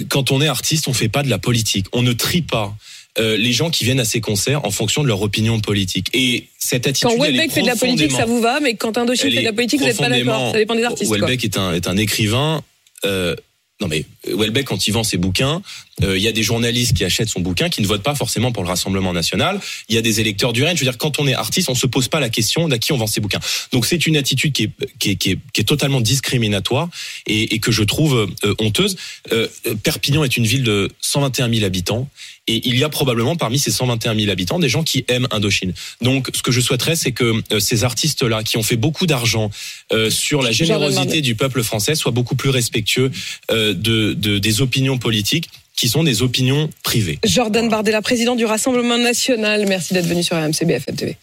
quand 0.09 0.31
on 0.31 0.41
est 0.41 0.47
artiste, 0.47 0.87
on 0.87 0.93
fait 0.93 1.09
pas 1.09 1.23
de 1.23 1.29
la 1.29 1.39
politique, 1.39 1.87
on 1.91 2.03
ne 2.03 2.13
trie 2.13 2.43
pas. 2.43 2.75
euh, 3.19 3.35
les 3.35 3.51
gens 3.51 3.69
qui 3.69 3.83
viennent 3.83 3.99
à 3.99 4.05
ces 4.05 4.21
concerts 4.21 4.63
en 4.65 4.71
fonction 4.71 5.03
de 5.03 5.07
leur 5.07 5.21
opinion 5.21 5.59
politique. 5.59 6.07
Et 6.13 6.47
cette 6.57 6.87
attitude, 6.87 7.09
Quand 7.09 7.17
Welbeck 7.21 7.51
fait 7.51 7.61
de 7.61 7.67
la 7.67 7.75
politique, 7.75 8.11
ça 8.11 8.25
vous 8.25 8.39
va, 8.41 8.59
mais 8.61 8.75
quand 8.75 8.97
Indochine 8.97 9.31
fait 9.31 9.39
de 9.41 9.45
la 9.45 9.53
politique, 9.53 9.79
vous 9.81 9.87
n'êtes 9.87 9.97
pas 9.97 10.07
d'accord. 10.09 10.51
Ça 10.51 10.57
dépend 10.57 10.75
des 10.75 10.83
artistes. 10.83 11.11
Welbeck 11.11 11.43
est 11.43 11.57
un, 11.57 11.73
est 11.73 11.87
un 11.87 11.97
écrivain. 11.97 12.63
Euh, 13.03 13.35
non 13.81 13.87
mais 13.87 14.05
Welbeck 14.27 14.67
quand 14.67 14.87
il 14.87 14.91
vend 14.91 15.03
ses 15.03 15.17
bouquins, 15.17 15.61
euh, 16.03 16.17
il 16.17 16.23
y 16.23 16.27
a 16.27 16.31
des 16.31 16.43
journalistes 16.43 16.95
qui 16.95 17.03
achètent 17.03 17.29
son 17.29 17.41
bouquin 17.41 17.69
qui 17.69 17.81
ne 17.81 17.87
votent 17.87 18.03
pas 18.03 18.15
forcément 18.15 18.51
pour 18.51 18.63
le 18.63 18.69
Rassemblement 18.69 19.13
national. 19.13 19.59
Il 19.89 19.95
y 19.95 19.97
a 19.97 20.01
des 20.01 20.19
électeurs 20.19 20.53
du 20.53 20.63
RN. 20.63 20.75
Je 20.75 20.85
veux 20.85 20.89
dire, 20.89 20.97
quand 20.97 21.19
on 21.19 21.27
est 21.27 21.33
artiste, 21.33 21.69
on 21.69 21.75
se 21.75 21.87
pose 21.87 22.07
pas 22.07 22.19
la 22.19 22.29
question 22.29 22.67
d'à 22.67 22.77
qui 22.77 22.93
on 22.93 22.97
vend 22.97 23.07
ses 23.07 23.21
bouquins. 23.21 23.39
Donc 23.71 23.85
c'est 23.85 24.05
une 24.05 24.17
attitude 24.17 24.53
qui 24.53 24.63
est, 24.63 24.71
qui 24.99 25.11
est, 25.11 25.15
qui 25.15 25.31
est, 25.31 25.39
qui 25.53 25.61
est 25.61 25.65
totalement 25.65 25.99
discriminatoire 25.99 26.89
et, 27.25 27.55
et 27.55 27.59
que 27.59 27.71
je 27.71 27.83
trouve 27.83 28.29
euh, 28.43 28.55
honteuse. 28.59 28.95
Euh, 29.31 29.47
Perpignan 29.83 30.23
est 30.23 30.37
une 30.37 30.45
ville 30.45 30.63
de 30.63 30.89
121 31.01 31.51
000 31.51 31.65
habitants. 31.65 32.09
Et 32.47 32.67
il 32.67 32.77
y 32.77 32.83
a 32.83 32.89
probablement 32.89 33.35
parmi 33.35 33.59
ces 33.59 33.71
121 33.71 34.15
000 34.15 34.31
habitants 34.31 34.57
des 34.59 34.67
gens 34.69 34.83
qui 34.83 35.05
aiment 35.07 35.27
Indochine. 35.31 35.73
Donc, 36.01 36.29
ce 36.33 36.41
que 36.41 36.51
je 36.51 36.59
souhaiterais, 36.59 36.95
c'est 36.95 37.11
que 37.11 37.41
euh, 37.53 37.59
ces 37.59 37.83
artistes-là, 37.83 38.43
qui 38.43 38.57
ont 38.57 38.63
fait 38.63 38.77
beaucoup 38.77 39.05
d'argent 39.05 39.51
euh, 39.93 40.09
sur 40.09 40.41
la 40.41 40.51
générosité 40.51 41.21
du 41.21 41.35
peuple 41.35 41.61
français, 41.63 41.93
soient 41.95 42.11
beaucoup 42.11 42.35
plus 42.35 42.49
respectueux 42.49 43.11
euh, 43.51 43.73
de, 43.73 44.13
de- 44.13 44.39
des 44.39 44.61
opinions 44.61 44.97
politiques 44.97 45.49
qui 45.77 45.87
sont 45.87 46.03
des 46.03 46.21
opinions 46.21 46.69
privées. 46.83 47.17
Jordan 47.25 47.69
Bardella, 47.69 48.01
président 48.01 48.35
du 48.35 48.45
Rassemblement 48.45 48.97
National. 48.97 49.65
Merci 49.67 49.93
d'être 49.93 50.05
venu 50.07 50.21
sur 50.23 50.35
RMC 50.35 50.65
BFM 50.65 50.95
TV. 50.95 51.17